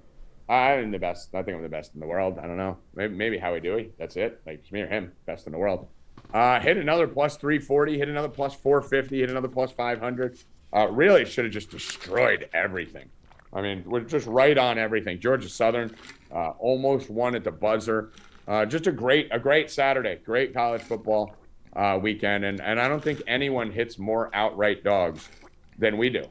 [0.47, 1.33] I'm the best.
[1.33, 2.37] I think I'm the best in the world.
[2.37, 2.77] I don't know.
[2.93, 3.91] Maybe, maybe Howie Dewey.
[3.97, 4.41] That's it.
[4.45, 5.87] Like it's me or him, best in the world.
[6.33, 7.97] Uh, hit another plus 340.
[7.97, 9.21] Hit another plus 450.
[9.21, 10.37] Hit another plus 500.
[10.73, 13.09] Uh, really should have just destroyed everything.
[13.53, 15.19] I mean, we're just right on everything.
[15.19, 15.95] Georgia Southern
[16.33, 18.11] uh, almost won at the buzzer.
[18.47, 20.19] Uh, just a great, a great Saturday.
[20.23, 21.35] Great college football
[21.75, 25.29] uh, weekend, and and I don't think anyone hits more outright dogs
[25.77, 26.25] than we do,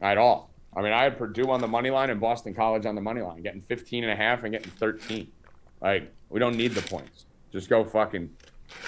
[0.00, 0.50] at all.
[0.76, 3.20] I mean, I had Purdue on the money line and Boston College on the money
[3.20, 5.26] line, getting 15 and a half and getting 13.
[5.80, 7.26] Like, we don't need the points.
[7.50, 8.30] Just go fucking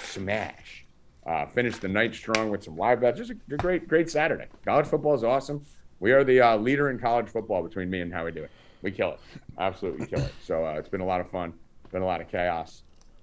[0.03, 0.85] smash.
[1.25, 3.17] Uh, finish the night strong with some live bets.
[3.17, 4.45] Just a, a great, great Saturday.
[4.65, 5.63] College football is awesome.
[6.01, 8.49] We are the uh, leader in college football between me and how we do it.
[8.81, 9.19] We kill it.
[9.59, 10.33] Absolutely kill it.
[10.43, 11.53] So uh, it's been a lot of fun.
[11.91, 12.81] Been a lot of chaos.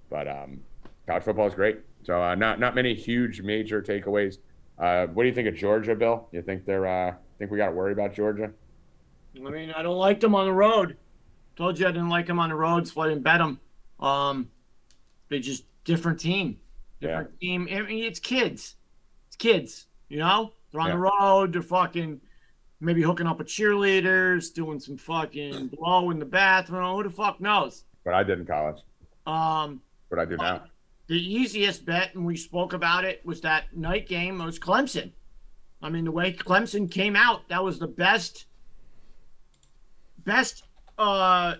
[0.09, 0.61] But um,
[1.05, 1.81] college football is great.
[2.03, 4.37] So uh, not not many huge major takeaways.
[4.79, 6.29] Uh, what do you think of Georgia, Bill?
[6.31, 8.51] You think they're uh, think we got to worry about Georgia?
[9.35, 10.95] I mean, I don't like them on the road.
[11.57, 13.59] Told you I didn't like them on the road, so I didn't bet them.
[13.99, 14.49] Um,
[15.27, 16.59] they just different team,
[17.01, 17.67] different team.
[17.69, 18.75] I mean, it's kids,
[19.27, 19.87] it's kids.
[20.07, 21.51] You know, they're on the road.
[21.51, 22.21] They're fucking
[22.81, 26.95] maybe hooking up with cheerleaders, doing some fucking blow in the bathroom.
[26.97, 27.83] Who the fuck knows?
[28.03, 28.77] But I did in college.
[29.27, 30.63] Um, But I do now.
[31.07, 34.39] the easiest bet, and we spoke about it, was that night game.
[34.41, 35.11] It was Clemson.
[35.81, 38.45] I mean, the way Clemson came out, that was the best,
[40.25, 40.63] best
[40.97, 41.55] uh,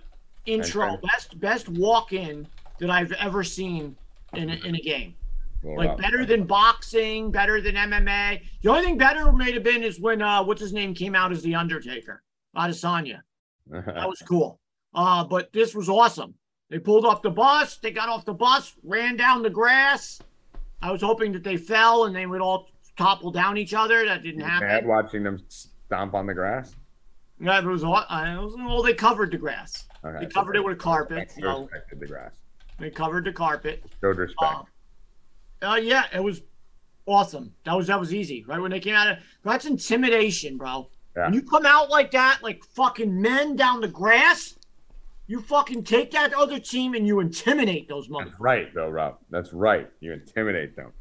[0.45, 2.47] intro, best best walk in
[2.79, 3.95] that I've ever seen
[4.33, 5.15] in a, in a game.
[5.63, 5.97] Like rough.
[5.97, 8.41] better than boxing, better than MMA.
[8.61, 11.31] The only thing better may have been is when uh what's his name came out
[11.31, 12.23] as the Undertaker,
[12.55, 13.21] Adesanya.
[13.69, 14.59] That was cool.
[14.93, 16.33] Uh, but this was awesome.
[16.69, 20.19] They pulled off the bus, they got off the bus, ran down the grass.
[20.81, 24.05] I was hoping that they fell and they would all topple down each other.
[24.05, 24.67] That didn't happen.
[24.67, 26.75] Bad watching them stomp on the grass.
[27.41, 29.85] Yeah, it was, uh, it was well, they covered the grass.
[30.05, 31.31] Okay, They so covered it with a carpet.
[31.35, 32.31] they So the grass.
[32.79, 33.83] they covered the carpet.
[34.01, 34.41] Showed respect.
[34.53, 34.61] Uh,
[35.61, 36.41] uh, yeah, it was
[37.05, 37.53] awesome.
[37.65, 38.59] That was that was easy, right?
[38.59, 40.89] When they came out of that's intimidation, bro.
[41.15, 41.25] Yeah.
[41.25, 44.57] When you come out like that, like fucking men down the grass,
[45.27, 48.35] you fucking take that other team and you intimidate those That's motherfuckers.
[48.39, 49.17] right, though, Rob.
[49.29, 49.89] That's right.
[49.99, 50.93] You intimidate them.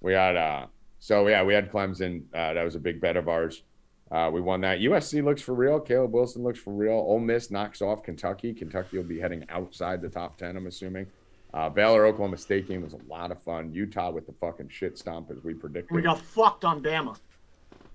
[0.00, 0.66] We had uh
[0.98, 2.24] so yeah, we had Clemson.
[2.34, 3.62] Uh, that was a big bet of ours.
[4.10, 4.80] Uh, we won that.
[4.80, 5.78] USC looks for real.
[5.78, 6.94] Caleb Wilson looks for real.
[6.94, 8.52] Ole Miss knocks off Kentucky.
[8.52, 11.06] Kentucky will be heading outside the top ten, I'm assuming.
[11.52, 13.72] Uh, Baylor Oklahoma State game was a lot of fun.
[13.72, 15.94] Utah with the fucking shit stomp as we predicted.
[15.94, 17.18] We got fucked on Bama.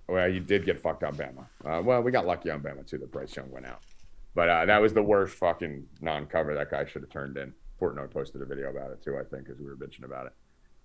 [0.08, 1.46] Well, you did get fucked on Bama.
[1.64, 2.98] Uh, well, we got lucky on Bama too.
[2.98, 3.82] that Bryce Young went out,
[4.36, 7.54] but uh, that was the worst fucking non-cover that guy should have turned in.
[7.82, 10.34] Portnoy posted a video about it too, I think, as we were bitching about it.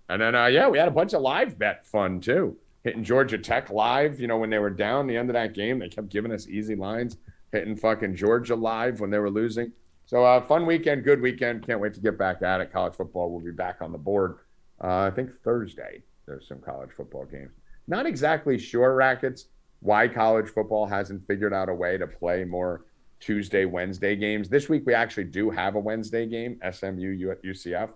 [0.09, 2.57] And then, uh, yeah, we had a bunch of live bet fun too.
[2.83, 5.79] Hitting Georgia Tech live, you know, when they were down the end of that game,
[5.79, 7.17] they kept giving us easy lines.
[7.51, 9.71] Hitting fucking Georgia live when they were losing.
[10.11, 11.65] So, uh, fun weekend, good weekend.
[11.65, 12.73] Can't wait to get back at it.
[12.73, 14.39] College football will be back on the board.
[14.83, 17.51] Uh, I think Thursday there's some college football games.
[17.87, 19.45] Not exactly sure, Rackets,
[19.79, 22.83] why college football hasn't figured out a way to play more
[23.21, 24.49] Tuesday, Wednesday games.
[24.49, 27.91] This week we actually do have a Wednesday game, SMU UCF.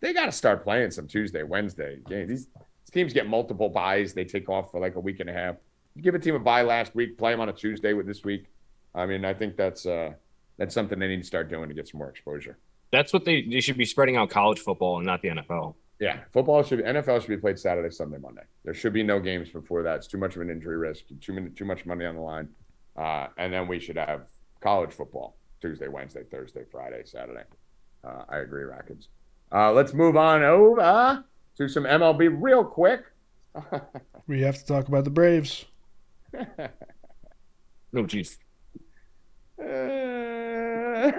[0.00, 2.28] They got to start playing some Tuesday, Wednesday games.
[2.28, 2.48] These,
[2.92, 4.12] teams get multiple byes.
[4.12, 5.56] They take off for like a week and a half.
[5.98, 8.48] Give a team a bye last week, play them on a Tuesday with this week.
[8.94, 10.12] I mean, I think that's uh
[10.58, 12.58] that's something they need to start doing to get some more exposure.
[12.92, 15.74] That's what they they should be spreading out college football and not the NFL.
[16.00, 18.42] Yeah, football should be NFL should be played Saturday, Sunday, Monday.
[18.64, 19.96] There should be no games before that.
[19.96, 22.48] It's too much of an injury risk, too many, too much money on the line.
[22.96, 24.26] Uh, and then we should have
[24.60, 27.44] college football Tuesday, Wednesday, Thursday, Friday, Saturday.
[28.02, 29.08] Uh, I agree, Rackets.
[29.52, 31.24] Uh, let's move on over
[31.56, 33.04] to some MLB real quick.
[34.26, 35.66] We have to talk about the Braves.
[37.92, 38.38] No, jeez.
[39.58, 41.12] Are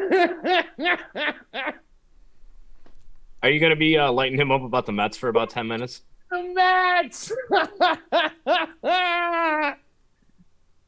[3.49, 6.01] you gonna be uh, lighting him up about the Mets for about ten minutes?
[6.31, 7.31] The Mets.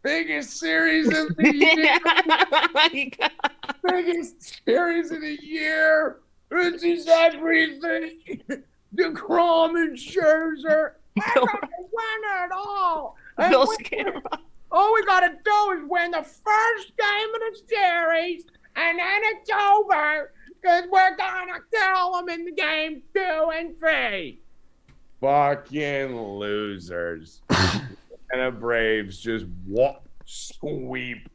[0.04, 1.54] Biggest series of the
[3.14, 3.30] year.
[3.84, 6.20] Biggest series of the year.
[6.50, 8.20] This is everything.
[8.96, 10.92] DeGrom and Scherzer.
[11.20, 13.18] I gotta win it all.
[13.38, 14.22] And Bill's camera.
[14.78, 18.44] All we gotta do is win the first game of the series,
[18.76, 20.32] and then it's over.
[20.64, 24.42] Cause we're gonna kill them in the game two and three.
[25.20, 27.42] Fucking losers.
[27.50, 31.28] and the Braves just what sweep,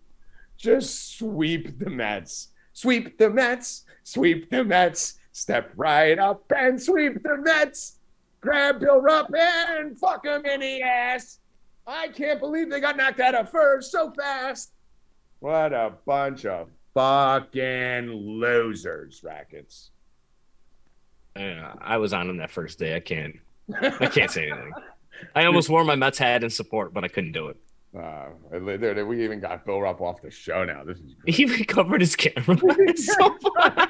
[0.56, 5.18] just sweep the Mets, sweep the Mets, sweep the Mets.
[5.32, 7.98] Step right up and sweep the Mets.
[8.40, 11.38] Grab Bill Rupp and fuck him in the ass.
[11.86, 14.72] I can't believe they got knocked out of first so fast.
[15.40, 19.90] What a bunch of fucking losers, Rackets.
[21.36, 22.94] Yeah, I was on them that first day.
[22.94, 23.36] I can't.
[23.74, 24.72] I can't say anything.
[25.34, 27.56] I almost wore my Mets hat in support, but I couldn't do it.
[27.96, 30.82] Uh, we we even got Bill Rupp off the show now.
[30.82, 31.34] This is great.
[31.34, 32.56] He even covered his camera.
[32.78, 33.86] It's so funny.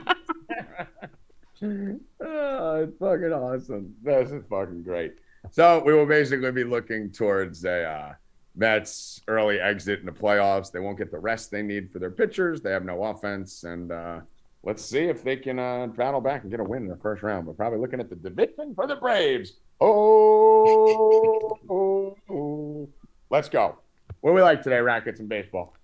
[2.21, 3.95] oh, it's fucking awesome.
[4.03, 5.15] This is fucking great.
[5.51, 8.15] So we will basically be looking towards a uh,
[8.55, 10.71] Mets early exit in the playoffs.
[10.71, 12.61] They won't get the rest they need for their pitchers.
[12.61, 14.21] They have no offense, and uh,
[14.63, 17.23] let's see if they can uh, battle back and get a win in the first
[17.23, 17.47] round.
[17.47, 19.55] But probably looking at the division for the Braves.
[19.81, 22.89] Oh, oh, oh.
[23.31, 23.79] let's go.
[24.21, 25.75] What do we like today, rackets and baseball?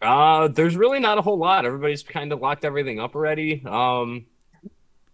[0.00, 1.66] Uh, there's really not a whole lot.
[1.66, 3.62] Everybody's kind of locked everything up already.
[3.66, 4.26] Um,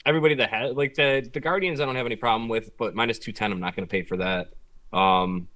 [0.04, 3.18] everybody that had like the the Guardians, I don't have any problem with, but minus
[3.18, 4.52] two ten, I'm not going to pay for that.
[4.92, 5.48] Um,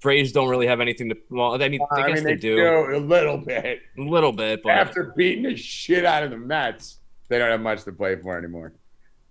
[0.00, 1.16] Braves don't really have anything to.
[1.30, 3.80] Well, I mean, I, guess they, do a little bit.
[3.96, 7.60] a little bit, but After beating the shit out of the Mets, they don't have
[7.60, 8.72] much to play for anymore.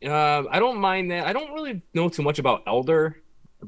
[0.05, 1.27] uh, I don't mind that.
[1.27, 3.21] I don't really know too much about Elder,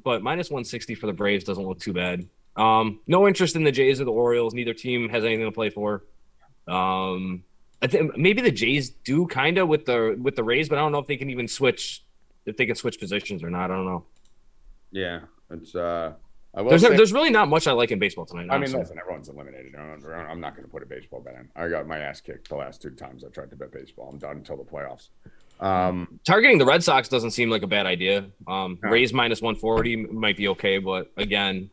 [0.04, 2.28] but minus 160 for the Braves doesn't look too bad.
[2.56, 4.54] Um, no interest in the Jays or the Orioles.
[4.54, 6.06] Neither team has anything to play for.
[6.68, 7.44] Um,
[7.84, 10.82] I think maybe the Jays do kind of with the with the Rays, but I
[10.82, 12.04] don't know if they can even switch
[12.46, 13.70] if they can switch positions or not.
[13.72, 14.06] I don't know.
[14.92, 15.20] Yeah,
[15.52, 15.76] it's.
[15.76, 16.14] uh
[16.56, 18.42] I There's say, there's really not much I like in baseball tonight.
[18.42, 18.80] I mean, honestly.
[18.80, 19.74] listen, everyone's eliminated.
[19.76, 21.50] I'm not going to put a baseball bet in.
[21.56, 24.08] I got my ass kicked the last two times I tried to bet baseball.
[24.12, 25.08] I'm done until the playoffs.
[25.60, 28.28] Um, Targeting the Red Sox doesn't seem like a bad idea.
[28.48, 28.90] Um, No.
[28.92, 31.72] Rays minus 140 might be okay, but again,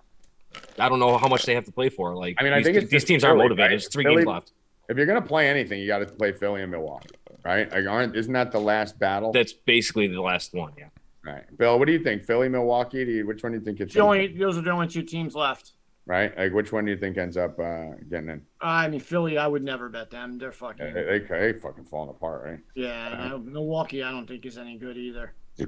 [0.79, 2.17] I don't know how much they have to play for.
[2.17, 3.61] Like, I mean, I these, think these teams aren't motivated.
[3.65, 3.69] right?
[3.73, 4.53] There's three Philly- games left.
[4.91, 7.15] If you're gonna play anything, you got to play Philly and Milwaukee,
[7.45, 7.71] right?
[7.71, 9.33] Like, aren't isn't that the last battle?
[9.33, 10.73] That's basically the last one.
[10.77, 10.89] Yeah.
[11.25, 11.79] right, Bill.
[11.79, 12.25] What do you think?
[12.25, 13.05] Philly, Milwaukee?
[13.05, 15.03] Do you, which one do you think it's The only, those are the only two
[15.03, 15.73] teams left.
[16.07, 16.37] right?
[16.37, 18.43] Like, which one do you think ends up uh, getting in?
[18.61, 20.39] I mean, Philly, I would never bet them.
[20.39, 20.95] They're They, fucking.
[20.95, 22.59] they, they fucking falling apart, right?
[22.75, 25.35] Yeah, and I, Milwaukee, I don't think is any good either.
[25.57, 25.67] So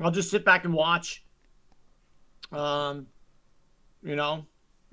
[0.00, 1.24] I'll just sit back and watch.
[2.52, 3.06] Um,
[4.02, 4.44] you know,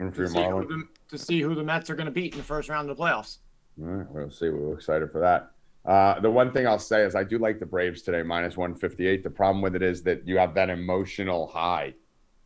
[0.01, 2.11] And for to your see, who the, to see who the Mets are going to
[2.11, 3.37] beat in the first round of the playoffs.
[3.81, 4.49] All right, we'll see.
[4.49, 5.51] We're excited for that.
[5.89, 9.23] Uh, the one thing I'll say is I do like the Braves today, minus 158.
[9.23, 11.93] The problem with it is that you have that emotional high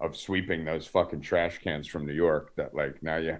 [0.02, 3.38] of sweeping those fucking trash cans from New York that, like, now you.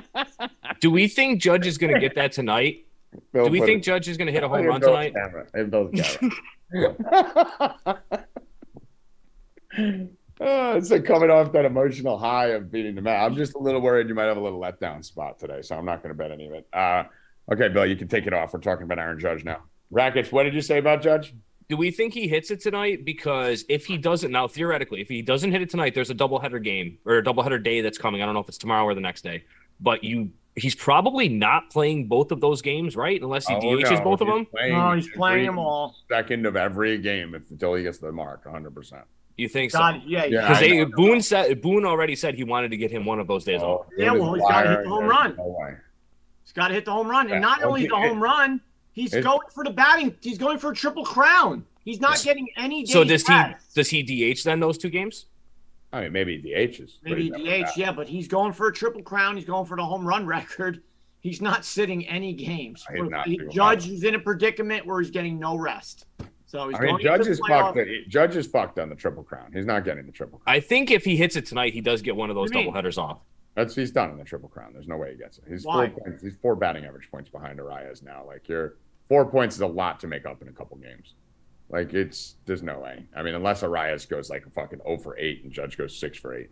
[0.80, 2.86] Do we think Judge is going to get that tonight?
[3.32, 5.14] Bill Do we think it- Judge is going to hit a home run Bill's tonight?
[5.14, 5.46] camera.
[5.54, 5.90] In Bill's
[6.72, 8.20] camera.
[10.40, 13.22] Uh, it's like coming off that emotional high of beating the Mets.
[13.22, 15.84] I'm just a little worried you might have a little letdown spot today, so I'm
[15.84, 16.66] not going to bet any of it.
[16.72, 17.04] Uh,
[17.52, 18.54] okay, Bill, you can take it off.
[18.54, 19.58] We're talking about Aaron Judge now.
[19.90, 21.34] Rackets, what did you say about Judge?
[21.68, 23.04] Do we think he hits it tonight?
[23.04, 26.62] Because if he doesn't, now theoretically, if he doesn't hit it tonight, there's a doubleheader
[26.62, 28.22] game or a doubleheader day that's coming.
[28.22, 29.44] I don't know if it's tomorrow or the next day,
[29.78, 33.20] but you he's probably not playing both of those games, right?
[33.22, 34.46] Unless he Oh, DHs no, both of them.
[34.46, 35.94] playing No, he's playing them all.
[36.10, 38.74] Second of every game if, until he gets the mark, 100.
[38.74, 39.04] percent
[39.36, 39.78] You think so?
[39.78, 40.90] God, yeah, Yeah, Because I they know.
[40.96, 43.86] Boone said Boone already said he wanted to get him one of those days off.
[43.96, 45.34] Yeah, well, he's gotta hit the home run.
[45.36, 45.74] No.
[46.44, 48.60] He's got to hit the home run, and Yeah, not only the home run,
[48.92, 50.16] he's It- going for the batting.
[50.20, 51.64] He's going for a triple crown.
[51.84, 52.84] He's not getting any.
[52.86, 53.74] So days does he rest.
[53.76, 55.26] does he DH then those two games?
[55.92, 56.98] I mean, maybe DHs.
[57.04, 59.36] Maybe DH, yeah, but he's going for a triple crown.
[59.36, 60.82] He's going for the home run record.
[61.20, 62.84] He's not sitting any games.
[62.92, 66.06] He's not He- doing Judge is in a predicament where he's getting no rest.
[66.50, 68.08] So he's I mean, going Judge is the playoff- fucked.
[68.08, 69.52] Judge is fucked on the triple crown.
[69.52, 70.56] He's not getting the triple crown.
[70.56, 72.66] I think if he hits it tonight, he does get one of those double do
[72.66, 72.82] you mean?
[72.84, 73.20] doubleheaders off.
[73.54, 74.72] That's he's done in the triple crown.
[74.72, 75.44] There's no way he gets it.
[75.48, 75.88] He's Why?
[75.88, 76.22] four points.
[76.24, 78.24] He's four batting average points behind Arraez now.
[78.26, 78.74] Like you're
[79.08, 81.14] four points is a lot to make up in a couple games.
[81.68, 83.06] Like it's there's no way.
[83.16, 86.18] I mean, unless Arraez goes like a fucking 0 for eight and Judge goes six
[86.18, 86.50] for eight,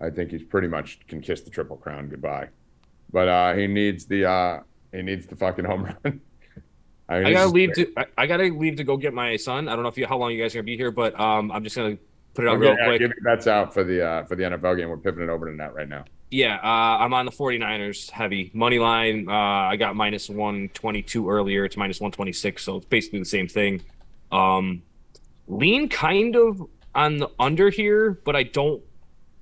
[0.00, 2.48] I think he's pretty much can kiss the triple crown goodbye.
[3.12, 4.60] But uh he needs the uh
[4.92, 6.20] he needs the fucking home run.
[7.08, 7.94] I gotta leave great.
[7.94, 9.68] to I, I gotta leave to go get my son.
[9.68, 11.52] I don't know if you how long you guys are gonna be here, but um,
[11.52, 11.96] I'm just gonna
[12.34, 12.98] put it out Okay, real yeah, quick.
[13.00, 14.88] give bets out for the uh for the NFL game.
[14.88, 16.04] We're pivoting over to that right now.
[16.30, 19.28] Yeah, uh, I'm on the 49ers heavy money line.
[19.28, 21.64] Uh, I got minus 122 earlier.
[21.64, 23.82] It's minus 126, so it's basically the same thing.
[24.32, 24.82] Um,
[25.46, 26.60] lean kind of
[26.96, 28.82] on the under here, but I don't.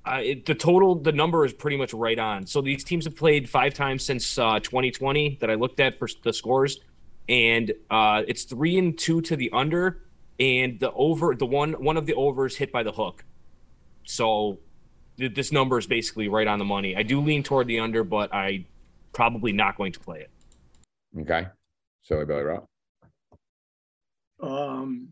[0.05, 2.45] Uh, it, the total, the number is pretty much right on.
[2.45, 6.07] So these teams have played five times since uh, 2020 that I looked at for
[6.23, 6.79] the scores,
[7.27, 10.01] and uh, it's three and two to the under,
[10.39, 13.23] and the over, the one one of the overs hit by the hook.
[14.03, 14.59] So
[15.17, 16.95] th- this number is basically right on the money.
[16.95, 18.65] I do lean toward the under, but I
[19.13, 20.29] probably not going to play it.
[21.21, 21.47] Okay.
[22.03, 22.65] Silly Billy Rock.
[24.41, 25.09] Um,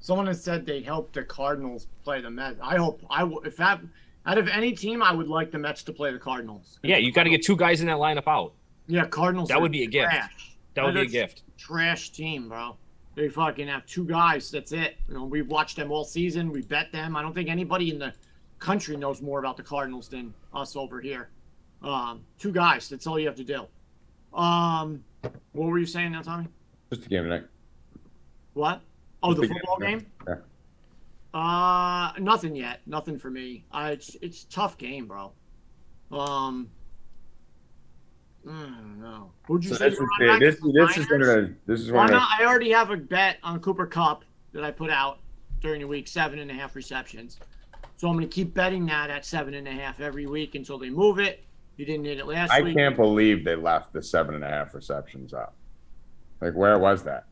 [0.00, 2.58] someone has said they helped the Cardinals play the Mets.
[2.60, 3.80] I hope I w- if that
[4.26, 6.78] out of any team, I would like the Mets to play the Cardinals.
[6.82, 8.54] Yeah, you got to get two guys in that lineup out.
[8.86, 9.48] Yeah, Cardinals.
[9.48, 10.10] That would be a gift.
[10.10, 10.56] trash.
[10.74, 11.42] That would be a gift.
[11.56, 12.76] Trash team, bro.
[13.14, 14.50] They fucking have two guys.
[14.50, 14.96] That's it.
[15.08, 16.50] You know, we've watched them all season.
[16.50, 17.16] We bet them.
[17.16, 18.12] I don't think anybody in the
[18.58, 21.28] country knows more about the Cardinals than us over here.
[21.82, 22.88] Um, two guys.
[22.88, 23.66] That's all you have to do.
[24.36, 25.04] Um,
[25.52, 26.48] what were you saying now, Tommy?
[26.92, 27.44] Just a game tonight.
[28.54, 28.80] What?
[29.22, 30.06] Oh, Just the the football game, game?
[30.26, 30.34] yeah.
[31.32, 32.80] Uh, nothing yet.
[32.86, 33.64] Nothing for me.
[33.72, 35.32] Uh, it's it's a tough game, bro.
[36.12, 36.73] Um, I
[38.46, 39.30] Mm, don't know.
[39.46, 39.88] Who'd you So say?
[39.90, 41.48] this you is were this, this is one of Niners?
[41.66, 44.64] the this is Well, one no, I already have a bet on Cooper Kupp that
[44.64, 45.18] I put out
[45.60, 47.38] during the week, seven and a half receptions.
[47.96, 50.78] So I'm going to keep betting that at seven and a half every week until
[50.78, 51.44] they move it.
[51.76, 52.76] You didn't hit it last I week.
[52.76, 55.54] I can't believe they left the seven and a half receptions up.
[56.40, 57.24] Like where was that?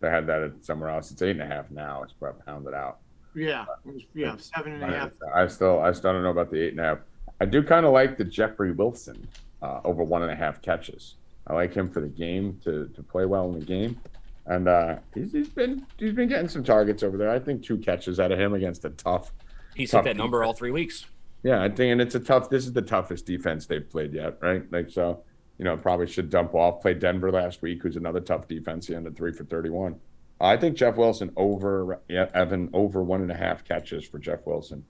[0.00, 1.10] They had that at somewhere else.
[1.10, 2.02] It's eight and a half now.
[2.02, 2.98] It's about pounded out.
[3.34, 5.10] Yeah, it was- yeah, seven and a half.
[5.34, 6.98] I still I still don't know about the eight and a half.
[7.40, 9.26] I do kind of like the Jeffrey Wilson
[9.62, 11.16] uh, over one and a half catches.
[11.46, 14.00] I like him for the game to, to play well in the game,
[14.46, 17.30] and uh, he's, he's been he's been getting some targets over there.
[17.30, 19.32] I think two catches out of him against a tough
[19.78, 21.06] He's Tough hit that number all three weeks.
[21.44, 22.50] Yeah, I think, and it's a tough.
[22.50, 24.70] This is the toughest defense they've played yet, right?
[24.72, 25.22] Like, so
[25.56, 26.82] you know, probably should dump off.
[26.82, 28.88] Played Denver last week, who's another tough defense.
[28.88, 29.94] He ended three for thirty-one.
[30.40, 34.40] I think Jeff Wilson over yeah, Evan over one and a half catches for Jeff
[34.46, 34.84] Wilson.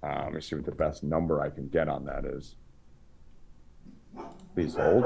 [0.00, 2.54] Uh, let me see what the best number I can get on that is.
[4.54, 5.04] Please hold.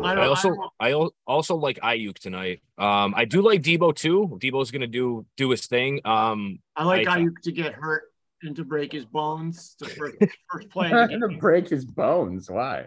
[0.00, 0.92] I I also don't- I
[1.26, 2.62] also like Aiyuk tonight.
[2.78, 4.38] Um, I do like Deebo too.
[4.40, 6.00] Deebo's gonna do do his thing.
[6.04, 8.04] Um, I like I- Aiyuk to get hurt
[8.42, 9.74] and to break his bones.
[9.80, 10.16] The first,
[10.52, 12.48] first play of the to break his bones.
[12.48, 12.86] Why?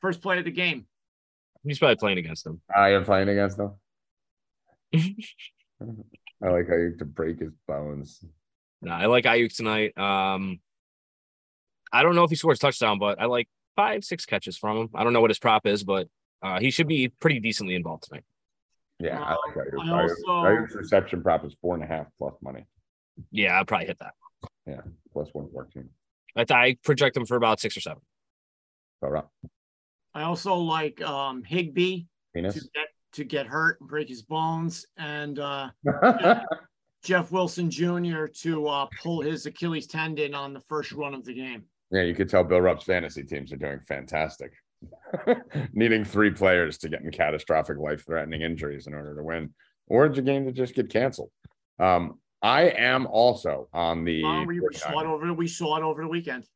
[0.00, 0.86] First play of the game.
[1.64, 2.60] he's probably playing against him.
[2.74, 3.72] I am playing against them.
[4.94, 8.24] I like how you to break his bones.
[8.82, 9.96] No, I like Aiyuk tonight.
[9.98, 10.60] Um,
[11.92, 14.88] I don't know if he scores touchdown, but I like five six catches from him.
[14.94, 16.08] I don't know what his prop is, but
[16.42, 18.24] uh, he should be pretty decently involved tonight.
[18.98, 19.80] Yeah, I like Aiyuk.
[19.80, 22.66] I Aiyuk- also- Aiyuk's reception prop is four and a half plus money,
[23.30, 24.14] Yeah, I'll probably hit that.
[24.66, 24.80] Yeah,
[25.12, 25.90] plus one fourteen.
[26.34, 28.02] I, I project him for about six or seven.
[29.00, 29.24] So right.
[30.14, 32.04] I also like um Higbee
[32.34, 35.70] to get to get hurt and break his bones, and uh
[37.04, 38.26] Jeff Wilson Jr.
[38.42, 41.64] to uh, pull his Achilles tendon on the first run of the game.
[41.90, 44.52] Yeah, you could tell Bill Rupp's fantasy teams are doing fantastic.
[45.72, 49.54] Needing three players to get in catastrophic life-threatening injuries in order to win,
[49.86, 51.30] or it's a game to just get canceled.
[51.78, 54.22] Um, I am also on the.
[54.46, 55.06] We, saw it 49ers.
[55.06, 55.32] over.
[55.34, 56.46] We saw it over the weekend.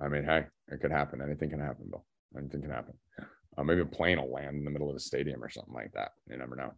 [0.00, 1.20] I mean, hey, it could happen.
[1.22, 2.04] Anything can happen, Bill.
[2.36, 2.94] Anything can happen.
[3.56, 5.92] Uh, maybe a plane will land in the middle of the stadium or something like
[5.92, 6.12] that.
[6.28, 6.72] You never know.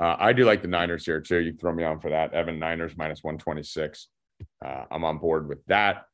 [0.00, 1.38] Uh, I do like the Niners here too.
[1.38, 2.34] You can throw me on for that.
[2.34, 4.08] Evan Niners minus 126.
[4.64, 6.06] Uh, I'm on board with that.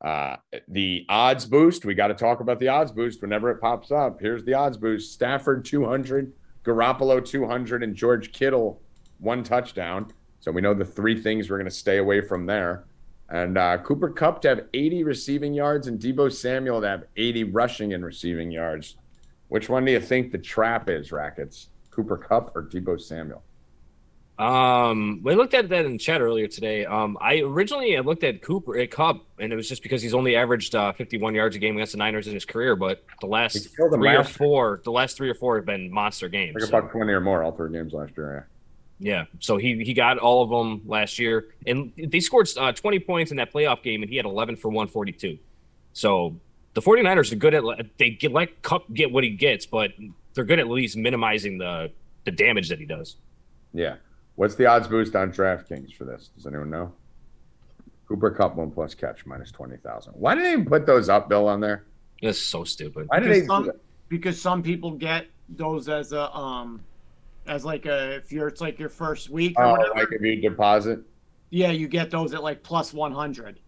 [0.00, 0.36] Uh,
[0.68, 1.84] the odds boost.
[1.84, 4.20] We got to talk about the odds boost whenever it pops up.
[4.20, 6.32] Here's the odds boost Stafford 200,
[6.64, 8.80] Garoppolo 200, and George Kittle
[9.18, 10.12] one touchdown.
[10.40, 12.84] So we know the three things we're going to stay away from there.
[13.28, 17.44] And uh, Cooper Kupp to have 80 receiving yards and Deebo Samuel to have 80
[17.44, 18.96] rushing and receiving yards.
[19.48, 21.68] Which one do you think the trap is, Rackets?
[21.90, 23.42] Cooper Kupp or Deebo Samuel?
[24.38, 26.84] Um, we looked at that in chat earlier today.
[26.86, 30.14] Um, I originally I looked at Cooper at Kupp, and it was just because he's
[30.14, 32.76] only averaged uh, 51 yards a game against the Niners in his career.
[32.76, 35.90] But the He last three or last- four, the last three or four have been
[35.90, 36.54] monster games.
[36.54, 38.46] Like So, buck 20 or more all three games last year.
[39.00, 43.00] yeah, so he he got all of them last year, and they scored uh, 20
[43.00, 45.36] points in that playoff game, and he had 11 for 142.
[45.94, 46.36] So
[46.74, 47.64] the 49ers are good at
[47.98, 49.90] they get let Kupp get what he gets, but
[50.34, 51.90] they're good at least minimizing the
[52.24, 53.16] the damage that he does.
[53.74, 53.96] Yeah.
[54.38, 54.42] Yeah.
[54.44, 56.30] What's the odds boost on DraftKings for this?
[56.36, 56.92] Does anyone know?
[58.06, 60.12] Cooper Kupp one plus catch minus 20,000.
[60.14, 61.84] Why did they even put those up, Bill, on there?
[62.22, 63.06] That's so stupid.
[63.08, 66.80] Why did they Because do some, because some people get those as a um
[67.46, 69.94] as like a if you're it's like your first week or Oh, whatever.
[69.94, 71.00] like if you deposit?
[71.50, 73.60] yeah, you get those at like plus one hundred.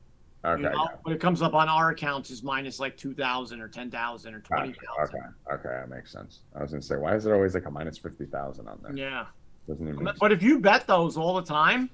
[0.45, 0.63] Okay.
[0.63, 0.73] You know?
[0.91, 0.97] yeah.
[1.05, 4.35] But it comes up on our accounts is minus like two thousand or ten thousand
[4.35, 4.87] or twenty Gotcha.
[4.99, 5.21] thousand.
[5.53, 5.55] Okay.
[5.69, 5.77] Okay.
[5.81, 6.41] That makes sense.
[6.57, 8.95] I was going to say, why is there always like a minus 50,000 on there?
[8.97, 9.27] Yeah.
[9.71, 11.91] Doesn't even But if you bet those all the time,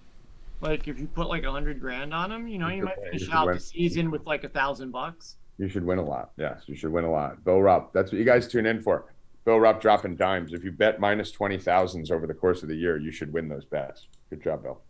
[0.62, 2.97] like if you put like a hundred grand on them, you know, You you might
[3.03, 3.57] finish out win.
[3.57, 5.37] the season with like a thousand bucks.
[5.59, 6.31] You should win a lot.
[6.39, 7.45] Yes, you should win a lot.
[7.45, 9.12] Bill Rupp, that's what you guys tune in for.
[9.45, 10.53] Bill Rupp dropping dimes.
[10.55, 13.64] If you bet minus 20,000s over the course of the year, you should win those
[13.64, 14.09] bets.
[14.31, 14.81] Good job, Bill.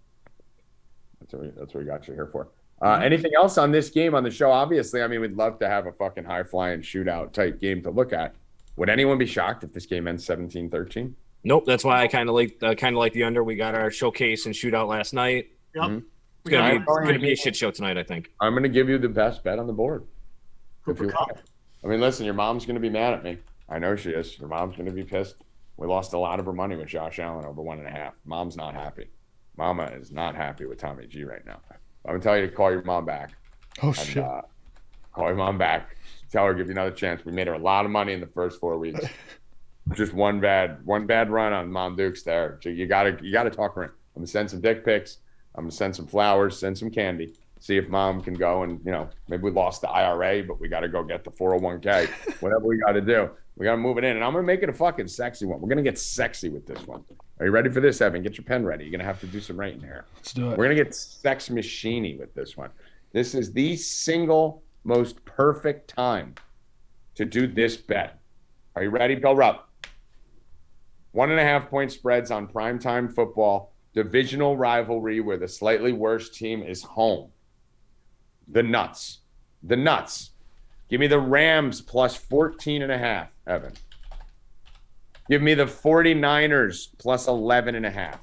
[1.21, 2.49] That's what we, that's what we got you here for.
[2.81, 4.51] Uh, anything else on this game on the show?
[4.51, 7.91] Obviously, I mean, we'd love to have a fucking high flying shootout type game to
[7.91, 8.35] look at.
[8.77, 11.15] Would anyone be shocked if this game ends 17 13?
[11.47, 13.45] Nope, that's why I kind of like uh, kind of like the under.
[13.45, 15.53] We got our showcase and shootout last night.
[15.77, 15.85] Yep.
[15.85, 16.03] Mhm.
[16.45, 17.97] It's gonna be it's gonna be a shit show tonight.
[17.97, 18.33] I think.
[18.41, 20.03] I'm going to give you the best bet on the board.
[20.03, 21.39] If Cooper you Kupp.
[21.85, 23.39] I mean, listen, your mom's going to be mad at me.
[23.69, 24.37] I know she is.
[24.41, 25.37] Your mom's going to be pissed.
[25.77, 28.15] We lost a lot of her money with Josh Allen over one and a half.
[28.25, 29.07] Mom's not happy.
[29.57, 31.61] Mama is not happy with Tommy G right now.
[31.71, 33.31] I'm going to tell you to call your mom back.
[33.85, 34.25] Oh And, shit!
[34.25, 34.43] uh,
[35.13, 35.97] call your mom back.
[36.33, 37.25] Tell her, give you another chance.
[37.25, 38.99] We made her a lot of money in the first four weeks.
[39.95, 42.59] Just one bad, one bad run on Mom Dukes there.
[42.63, 43.91] So you gotta, you gotta talk her in.
[43.91, 45.19] I'm gonna send some dick pics.
[45.55, 47.35] I'm gonna send some flowers, send some candy.
[47.61, 50.69] See if Mom can go and you know maybe we lost the IRA, but we
[50.69, 52.09] got to go get the 401k.
[52.41, 54.17] Whatever we got to do, we got to move it in.
[54.17, 55.61] And I'm gonna make it a fucking sexy one.
[55.61, 57.05] We're gonna get sexy with this one.
[57.39, 58.23] Are you ready for this, Evan?
[58.23, 58.85] Get your pen ready.
[58.85, 60.05] You're gonna have to do some writing here.
[60.17, 60.59] Let's do it.
[60.59, 62.71] We're gonna get sex machiney with this one.
[63.13, 66.35] This is the single most perfect time
[67.15, 68.21] to do this bet.
[68.75, 69.15] Are you ready?
[69.15, 69.66] Bill Rupp.
[71.17, 76.29] One and a half point spreads on primetime football, divisional rivalry where the slightly worse
[76.29, 77.31] team is home.
[78.49, 79.21] The nuts.
[79.63, 80.33] The nuts.
[80.91, 83.73] Give me the Rams plus 14 and a half, Evan.
[85.31, 88.21] Give me the 49ers plus 11 and a half.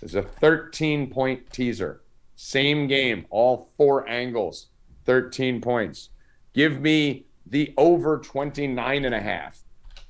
[0.00, 2.00] There's a 13 point teaser.
[2.36, 4.68] Same game, all four angles,
[5.04, 6.08] 13 points.
[6.54, 9.62] Give me the over 29 and a half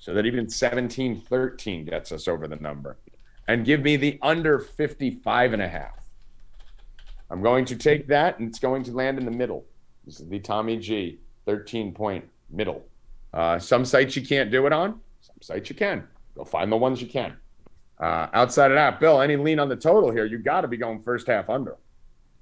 [0.02, 2.96] so that even 17 13 gets us over the number.
[3.46, 6.02] And give me the under 55 and a half.
[7.30, 9.64] I'm going to take that and it's going to land in the middle.
[10.04, 12.84] This is the Tommy G 13 point middle.
[13.32, 16.02] Uh, some sites you can't do it on, some sites you can.
[16.34, 17.36] Go find the ones you can.
[18.00, 20.24] Uh, outside of that, Bill, any lean on the total here?
[20.24, 21.76] You got to be going first half under.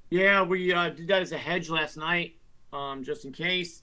[0.08, 2.36] Yeah, we uh, did that as a hedge last night,
[2.72, 3.82] um, just in case.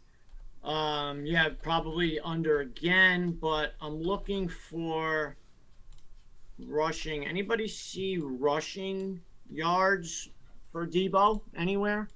[0.64, 5.38] Um, yeah, probably under again, but I'm looking for
[6.60, 7.26] rushing.
[7.26, 10.30] Anybody see rushing yards
[10.72, 12.10] for Deebo anywhere?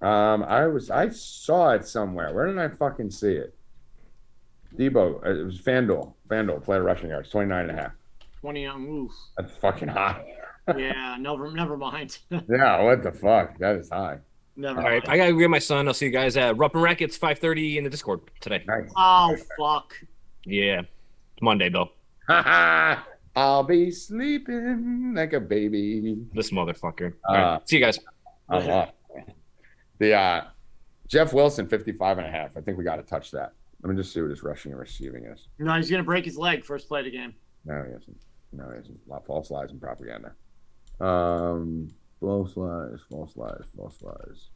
[0.00, 2.32] Um, I was I saw it somewhere.
[2.32, 3.54] Where did I fucking see it?
[4.76, 6.14] Deebo, uh, it was FanDuel.
[6.28, 7.92] FanDuel player rushing yards, 29 and a half.
[8.40, 9.12] 20 um, oof.
[9.36, 10.24] That's fucking high.
[10.76, 12.18] Yeah, never never mind.
[12.30, 13.58] yeah, what the fuck?
[13.58, 14.18] That is high.
[14.60, 15.06] Never All right.
[15.08, 15.88] I gotta go get my son.
[15.88, 18.62] I'll see you guys at Rupp and Rackets 5:30 in the Discord today.
[18.66, 18.90] Nice.
[18.96, 19.94] Oh fuck.
[20.44, 21.90] Yeah, it's Monday, Bill.
[22.28, 26.16] I'll be sleeping like a baby.
[26.32, 27.14] This motherfucker.
[27.28, 27.98] Uh, All right, see you guys.
[28.48, 28.96] I'm up.
[29.98, 30.44] The uh,
[31.08, 32.56] Jeff Wilson, 55 and a half.
[32.56, 33.52] I think we got to touch that.
[33.82, 35.48] Let me just see what his rushing and receiving is.
[35.58, 37.34] No, he's gonna break his leg first play of the game.
[37.64, 38.20] No, he isn't.
[38.52, 39.00] No, he isn't.
[39.06, 40.32] A lot of false lies and propaganda.
[41.00, 41.88] Um,
[42.20, 44.50] false lies, false lies, false lies.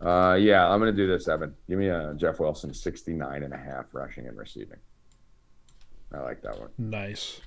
[0.00, 1.54] Uh, yeah, I'm gonna do this, Evan.
[1.68, 4.78] Give me a Jeff Wilson 69 and a half rushing and receiving.
[6.12, 6.70] I like that one.
[6.78, 7.40] Nice.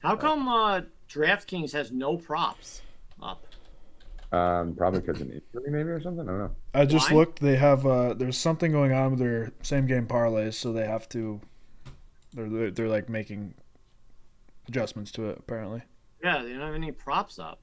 [0.00, 2.82] How come uh, DraftKings has no props
[3.22, 3.46] up?
[4.32, 6.28] Um, probably because of an injury, maybe or something.
[6.28, 6.50] I don't know.
[6.74, 7.18] I just Why?
[7.18, 7.40] looked.
[7.40, 11.08] They have uh, there's something going on with their same game parlays, so they have
[11.10, 11.40] to.
[12.34, 13.54] They're they're, they're like making
[14.68, 15.82] adjustments to it apparently.
[16.22, 17.60] Yeah, they don't have any props up.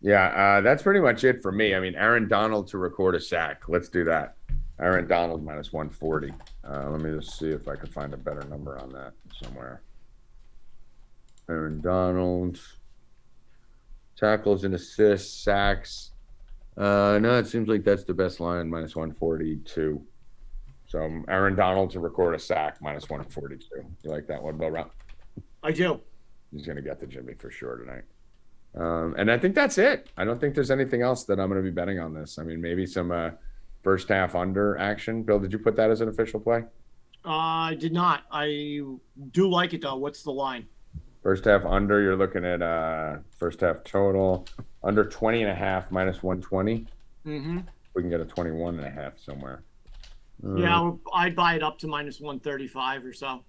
[0.00, 1.74] Yeah, uh, that's pretty much it for me.
[1.74, 3.62] I mean, Aaron Donald to record a sack.
[3.68, 4.36] Let's do that.
[4.80, 6.32] Aaron Donald minus 140.
[6.68, 9.82] Uh, let me just see if I can find a better number on that somewhere.
[11.48, 12.58] Aaron Donald.
[14.16, 16.10] Tackles and assists, sacks.
[16.76, 20.02] Uh, no, it seems like that's the best line, minus 142.
[20.86, 23.66] So Aaron Donald to record a sack, minus 142.
[24.02, 24.90] You like that one, Bill Round?
[25.62, 26.00] I do.
[26.52, 28.02] He's going to get the Jimmy for sure tonight.
[28.74, 30.08] Um, and I think that's it.
[30.16, 32.38] I don't think there's anything else that I'm going to be betting on this.
[32.38, 33.30] I mean, maybe some uh,
[33.82, 35.22] first half under action.
[35.22, 36.64] Bill, did you put that as an official play?
[37.24, 38.22] Uh, I did not.
[38.32, 38.80] I
[39.32, 39.96] do like it though.
[39.96, 40.66] What's the line?
[41.22, 44.46] First half under, you're looking at uh, first half total
[44.82, 46.86] under 20 and a half minus 120.
[47.26, 47.58] Mm-hmm.
[47.94, 49.62] We can get a 21 and a half somewhere.
[50.44, 53.44] Uh, Yeah, would- I'd buy it up to minus one thirty-five or so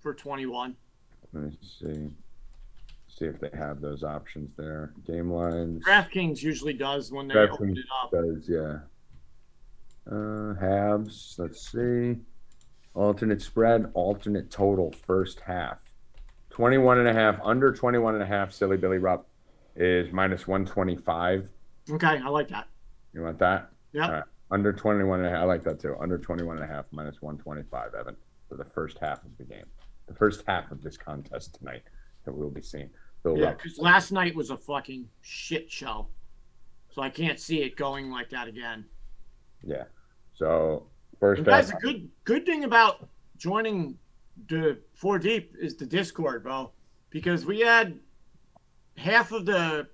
[0.00, 0.76] for twenty-one.
[1.32, 2.10] Let me see.
[3.18, 4.92] See if they have those options there.
[5.04, 5.84] Game lines.
[5.84, 8.12] DraftKings usually does when they open it up.
[8.12, 8.78] does, yeah.
[10.10, 12.16] Uh, halves, let's see.
[12.94, 15.80] Alternate spread, alternate total, first half.
[16.50, 19.26] 21 and a half, under 21 and a half, silly Billy Rupp
[19.74, 21.48] is minus 125.
[21.90, 22.68] Okay, I like that.
[23.14, 23.70] You want that?
[23.92, 24.10] Yeah.
[24.10, 24.22] Right.
[24.52, 25.96] Under 21 and a half, I like that too.
[26.00, 28.16] Under 21 and a half, minus 125, Evan,
[28.48, 29.66] for the first half of the game.
[30.06, 31.82] The first half of this contest tonight
[32.24, 32.90] that we'll be seeing.
[33.22, 36.06] Bill Yeah, because last night was a fucking shit show,
[36.90, 38.84] so I can't see it going like that again.
[39.62, 39.84] Yeah.
[40.34, 40.86] So,
[41.18, 41.80] first And guys, half.
[41.80, 43.98] the good good thing about joining
[44.48, 46.70] the four deep is the Discord, bro,
[47.10, 47.98] because we had
[48.96, 49.88] half of the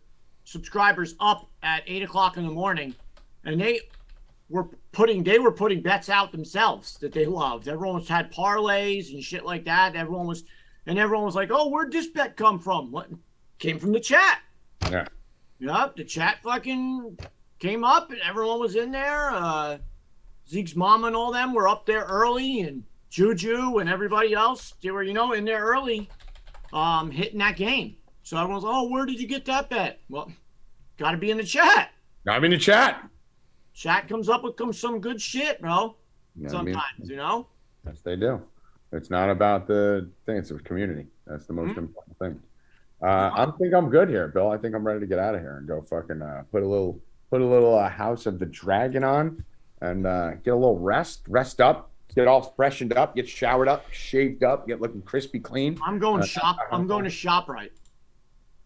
[0.44, 2.94] subscribers up at eight o'clock in the morning,
[3.44, 3.80] and they
[4.50, 7.68] were putting they were putting bets out themselves that they loved.
[7.68, 9.96] Everyone was had parlays and shit like that.
[9.96, 10.44] Everyone was,
[10.86, 12.90] and everyone was like, "Oh, where'd this bet come from?
[12.90, 13.08] What
[13.58, 14.40] came from the chat?"
[14.90, 15.06] Yeah.
[15.60, 17.18] Yep, the chat fucking
[17.58, 19.30] came up, and everyone was in there.
[19.30, 19.78] Uh,
[20.48, 24.90] Zeke's mom and all them were up there early, and Juju and everybody else, they
[24.90, 26.08] were, you know, in there early,
[26.72, 27.96] um, hitting that game.
[28.24, 30.00] So everyone's, oh, where did you get that bet?
[30.08, 30.30] Well,
[30.98, 31.90] got to be in the chat.
[32.28, 33.08] I'm in the chat.
[33.72, 35.96] Chat comes up with some- some good shit, bro.
[36.36, 36.74] You know what I mean?
[36.74, 37.46] Sometimes, you know.
[37.86, 38.42] Yes, they do.
[38.94, 41.06] It's not about the thing; it's the community.
[41.26, 41.78] That's the most Mhm.
[41.78, 42.40] important thing.
[43.02, 44.50] Uh, I think I'm good here, Bill.
[44.50, 46.66] I think I'm ready to get out of here and go fucking uh, put a
[46.66, 49.44] little put a little uh, House of the Dragon on
[49.80, 53.84] and uh, get a little rest, rest up, get all freshened up, get showered up,
[53.90, 55.76] shaved up, get looking crispy clean.
[55.84, 56.56] I'm going Uh, shop.
[56.70, 57.70] I'm going to Shoprite.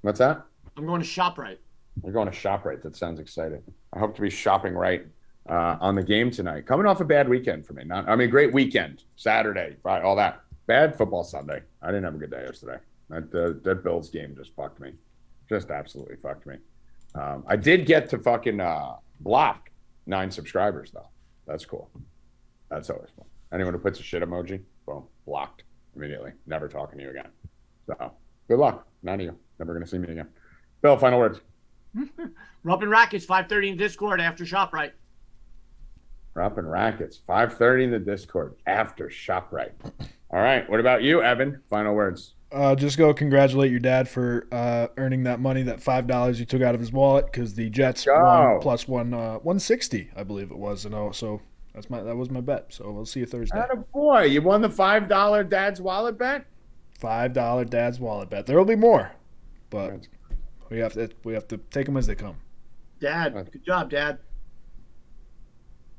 [0.03, 0.45] What's that?
[0.77, 1.57] I'm going to Shoprite.
[2.05, 2.83] You're going to ShopRite.
[2.83, 3.63] That sounds exciting.
[3.95, 5.07] I hope to be shopping right
[5.49, 6.67] uh, on the game tonight.
[6.67, 7.85] Coming off a bad weekend for me.
[7.85, 9.05] Not, I mean, great weekend.
[9.17, 10.43] Saturday, Friday, all that.
[10.67, 11.63] Bad football Sunday.
[11.83, 12.79] I didn't have a good day yesterday.
[13.09, 14.93] That uh, that Bills game just fucked me.
[15.49, 16.57] Just absolutely fucked me.
[17.15, 19.71] Um, I did get to fucking uh, block
[20.07, 21.09] nine subscribers though.
[21.47, 21.91] That's cool.
[22.71, 23.25] That's always fun.
[23.51, 25.63] Anyone who puts a shit emoji, boom, blocked
[25.97, 26.33] immediately.
[26.47, 27.29] Never talking to you again.
[27.87, 28.13] So
[28.47, 28.87] good luck.
[29.03, 29.39] None of you.
[29.59, 30.29] Never gonna see me again.
[30.83, 31.41] Bill, final words.
[32.63, 34.93] Rubbing Rackets, 5:30 in Discord after Shoprite.
[36.39, 37.21] We're up in rackets.
[37.29, 39.73] 5:30 in the Discord after Shoprite.
[40.31, 40.71] All right.
[40.71, 41.61] What about you, Evan?
[41.69, 42.35] Final words.
[42.53, 46.47] Uh, just go congratulate your dad for uh, earning that money, that five dollars you
[46.47, 48.15] took out of his wallet, because the Jets Go.
[48.15, 51.41] won plus one, uh, one sixty, I believe it was, and oh, so
[51.75, 52.67] that's my that was my bet.
[52.69, 53.61] So we'll see you Thursday.
[53.93, 56.47] boy, you won the five dollar dad's wallet bet.
[57.01, 58.47] Five dollar dad's wallet bet.
[58.47, 59.11] There will be more,
[59.71, 60.07] but
[60.71, 62.37] we have to we have to take them as they come.
[63.01, 64.21] Dad, good job, Dad.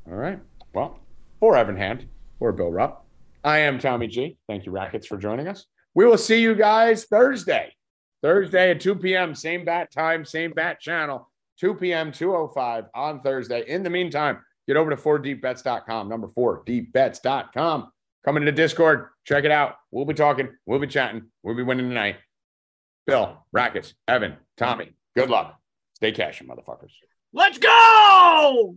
[0.10, 0.40] All right.
[0.74, 1.00] Well,
[1.40, 2.08] for Evan Hand,
[2.40, 3.06] or Bill Rupp,
[3.44, 4.38] I am Tommy G.
[4.48, 5.66] Thank you, Rackets, for joining us.
[5.94, 7.74] We will see you guys Thursday.
[8.22, 9.36] Thursday at 2 p.m.
[9.36, 11.30] Same bat time, same bat channel.
[11.60, 12.12] 2 p.m.
[12.12, 13.64] 205 on Thursday.
[13.68, 17.92] In the meantime, get over to 4deepbets.com, number 4deepbets.com.
[18.26, 19.76] Come into Discord, check it out.
[19.92, 22.18] We'll be talking, we'll be chatting, we'll be winning tonight.
[23.08, 25.58] Bill, Rackets, Evan, Tommy, good luck.
[25.94, 26.92] Stay cashing, motherfuckers.
[27.34, 28.76] Let's go!